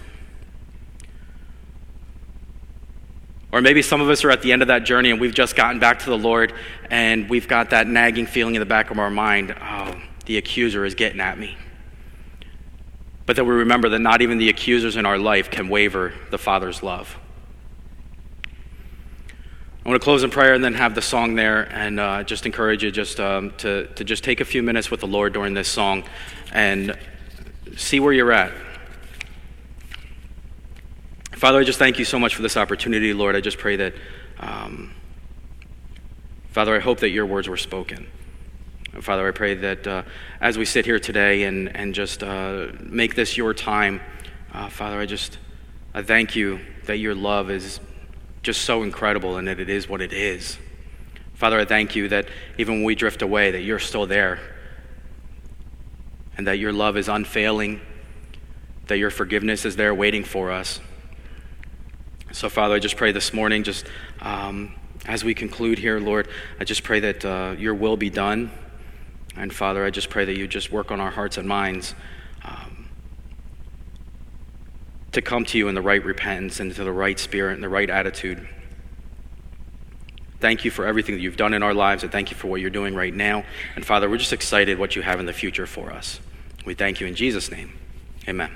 Or 3.53 3.61
maybe 3.61 3.83
some 3.83 4.01
of 4.01 4.11
us 4.11 4.25
are 4.25 4.31
at 4.31 4.43
the 4.43 4.53
end 4.53 4.63
of 4.63 4.69
that 4.69 4.85
journey 4.85 5.11
and 5.11 5.21
we've 5.21 5.35
just 5.35 5.55
gotten 5.55 5.79
back 5.79 6.01
to 6.01 6.11
the 6.11 6.19
Lord 6.19 6.53
and 6.91 7.31
we've 7.31 7.47
got 7.47 7.71
that 7.71 7.87
nagging 7.87 8.27
feeling 8.27 8.57
in 8.57 8.61
the 8.61 8.67
back 8.67 8.91
of 8.91 8.99
our 8.99 9.11
mind 9.11 9.55
oh, 9.61 9.95
the 10.27 10.39
accuser 10.39 10.85
is 10.85 10.95
getting 10.95 11.21
at 11.21 11.39
me. 11.39 11.57
But 13.27 13.37
that 13.37 13.45
we 13.45 13.53
remember 13.53 13.89
that 13.91 14.01
not 14.01 14.23
even 14.23 14.39
the 14.39 14.49
accusers 14.49 14.97
in 14.97 15.07
our 15.07 15.19
life 15.19 15.51
can 15.51 15.69
waver 15.69 16.13
the 16.31 16.39
Father's 16.39 16.83
love. 16.83 17.17
I 19.85 19.91
want 19.91 20.01
to 20.01 20.05
close 20.05 20.23
in 20.23 20.31
prayer 20.31 20.55
and 20.55 20.65
then 20.65 20.73
have 20.73 20.95
the 20.95 21.03
song 21.03 21.35
there, 21.35 21.71
and 21.71 22.01
uh, 22.01 22.23
just 22.23 22.47
encourage 22.47 22.83
you 22.83 22.91
just 22.91 23.21
um, 23.21 23.51
to, 23.59 23.87
to 23.89 24.05
just 24.05 24.25
take 24.25 24.41
a 24.41 24.45
few 24.47 24.63
minutes 24.63 24.91
with 24.91 25.01
the 25.01 25.07
Lord 25.07 25.35
during 25.35 25.53
this 25.53 25.69
song 25.69 26.05
and 26.53 26.97
see 27.77 28.01
where 28.01 28.15
you're 28.15 28.33
at. 28.33 28.51
Father, 31.33 31.59
I 31.59 31.65
just 31.65 31.79
thank 31.79 31.99
you 31.99 32.07
so 32.07 32.19
much 32.19 32.35
for 32.35 32.41
this 32.41 32.57
opportunity, 32.57 33.13
Lord. 33.13 33.37
I 33.37 33.43
just 33.43 33.59
pray 33.59 33.77
that, 33.77 33.93
um, 34.41 34.95
Father, 36.49 36.75
I 36.75 36.81
hope 36.81 37.01
that 37.01 37.11
your 37.11 37.27
words 37.27 37.47
were 37.47 37.59
spoken. 37.59 38.07
Father, 39.03 39.29
I 39.29 39.33
pray 39.33 39.53
that 39.53 39.87
uh, 39.87 40.03
as 40.41 40.57
we 40.57 40.65
sit 40.65 40.87
here 40.87 40.99
today 40.99 41.43
and, 41.43 41.77
and 41.77 41.93
just 41.95 42.23
uh, 42.23 42.69
make 42.81 43.17
this 43.17 43.37
your 43.37 43.53
time, 43.53 44.01
uh, 44.51 44.71
Father, 44.71 44.99
I 44.99 45.05
just 45.05 45.37
I 45.93 46.01
thank 46.01 46.35
you 46.35 46.61
that 46.87 46.97
your 46.97 47.15
love 47.15 47.51
is 47.51 47.81
just 48.45 48.63
so 48.63 48.83
incredible 48.83 49.37
and 49.37 49.49
that 49.49 49.59
it 49.59 49.69
is 49.69 49.89
what 49.89 50.01
it 50.01 50.13
is. 50.13 50.59
Father, 51.35 51.59
I 51.59 51.65
thank 51.65 51.97
you 51.97 52.09
that 52.09 52.29
even 52.59 52.77
when 52.77 52.85
we 52.85 52.95
drift 52.95 53.23
away, 53.23 53.51
that 53.51 53.63
you're 53.63 53.81
still 53.81 54.07
there 54.07 54.39
and 56.37 56.47
that 56.47 56.59
your 56.59 56.73
love 56.73 56.97
is 56.97 57.09
unfailing, 57.09 57.81
that 58.87 58.99
your 58.99 59.11
forgiveness 59.11 59.65
is 59.65 59.77
there 59.77 59.95
waiting 59.95 60.23
for 60.23 60.53
us. 60.53 60.81
So, 62.33 62.49
Father, 62.49 62.75
I 62.75 62.79
just 62.79 62.97
pray 62.97 63.13
this 63.13 63.33
morning, 63.33 63.65
just 63.65 63.87
um, 64.21 64.75
as 65.07 65.25
we 65.25 65.35
conclude 65.35 65.79
here, 65.79 65.99
Lord, 65.99 66.29
I 66.61 66.65
just 66.65 66.83
pray 66.83 67.01
that 67.01 67.25
uh, 67.25 67.55
your 67.59 67.75
will 67.75 67.97
be 67.97 68.11
done 68.11 68.51
and 69.37 69.53
Father, 69.53 69.85
I 69.85 69.91
just 69.91 70.11
pray 70.11 70.25
that 70.25 70.37
you 70.37 70.47
just 70.47 70.71
work 70.71 70.91
on 70.91 71.01
our 71.01 71.11
hearts 71.11 71.39
and 71.39 71.49
minds 71.49 71.95
to 75.15 75.23
come 75.23 75.45
to 75.47 75.59
you 75.59 75.69
in 75.69 75.75
the 75.75 75.83
right 75.83 76.05
repentance 76.05 76.61
and 76.61 76.75
to 76.75 76.85
the 76.85 76.93
right 76.93 77.19
spirit 77.19 77.55
and 77.55 77.63
the 77.63 77.69
right 77.69 77.89
attitude. 77.89 78.47
Thank 80.41 80.65
you 80.65 80.71
for 80.71 80.85
everything 80.85 81.15
that 81.15 81.23
you've 81.23 81.37
done 81.37 81.55
in 81.55 81.63
our 81.63 81.73
lives, 81.73 82.03
and 82.03 82.13
thank 82.13 82.31
you 82.31 82.37
for 82.37 82.49
what 82.49 82.61
you're 82.61 82.71
doing 82.71 82.95
right 82.95 83.15
now. 83.15 83.45
And 83.77 83.87
Father, 83.87 84.11
we're 84.11 84.19
just 84.19 84.33
excited 84.33 84.79
what 84.79 84.95
you 84.95 85.03
have 85.03 85.19
in 85.21 85.27
the 85.27 85.33
future 85.33 85.67
for 85.67 85.91
us. 85.91 86.21
We 86.67 86.75
thank 86.75 87.01
you 87.01 87.07
in 87.07 87.15
Jesus' 87.15 87.51
name. 87.51 87.73
Amen. 88.29 88.51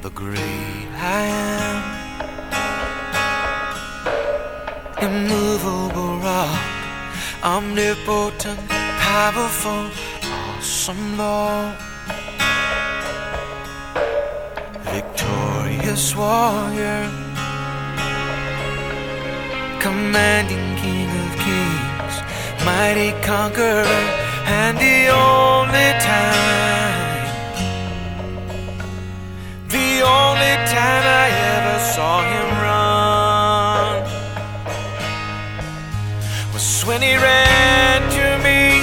The 0.00 0.10
great 0.14 0.88
I 0.96 1.22
am, 1.46 1.78
immovable 5.08 6.14
rock, 6.18 6.62
omnipotent, 7.44 8.60
powerful, 8.68 9.90
awesome 10.32 11.18
Lord, 11.18 11.74
victorious 14.94 16.16
warrior, 16.16 17.04
commanding 19.80 20.66
King 20.80 21.10
of 21.24 21.30
Kings, 21.44 22.14
mighty 22.64 23.10
conqueror. 23.20 24.17
He 37.08 37.14
ran 37.16 38.02
to 38.18 38.26
me. 38.44 38.82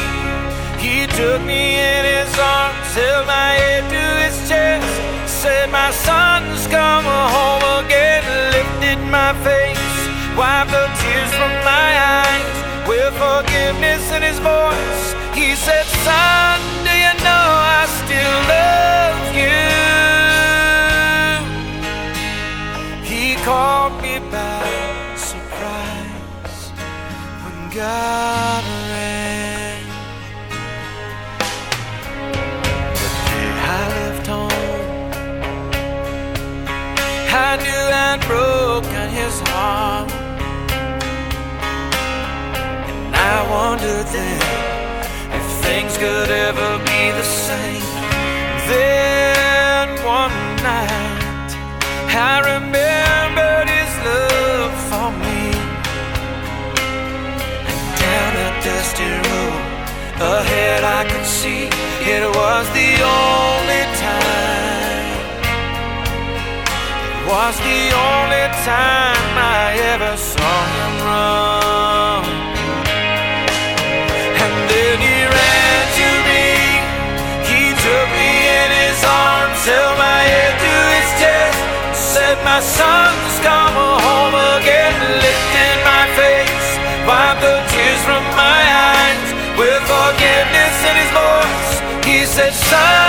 He 0.82 1.06
took 1.06 1.42
me 1.44 1.76
in 1.76 2.06
his 2.06 2.40
arms, 2.40 2.96
held 2.96 3.28
my 3.28 3.52
head 3.54 3.84
to 3.94 4.06
his 4.24 4.50
chest, 4.50 4.88
said, 5.30 5.70
My 5.70 5.92
son's 5.92 6.66
come 6.66 7.06
home 7.06 7.86
again, 7.86 8.24
lifted 8.52 9.00
my 9.12 9.32
face, 9.46 9.98
wiped 10.36 10.72
the 10.72 10.88
tears 11.00 11.32
from 11.38 11.54
my 11.62 11.90
eyes 12.18 12.88
with 12.90 13.14
forgiveness 13.14 14.12
in 14.12 14.24
his 14.24 14.40
love 14.40 15.05
you? 16.06 16.55
Said, 92.36 92.54
Son, 92.54 93.05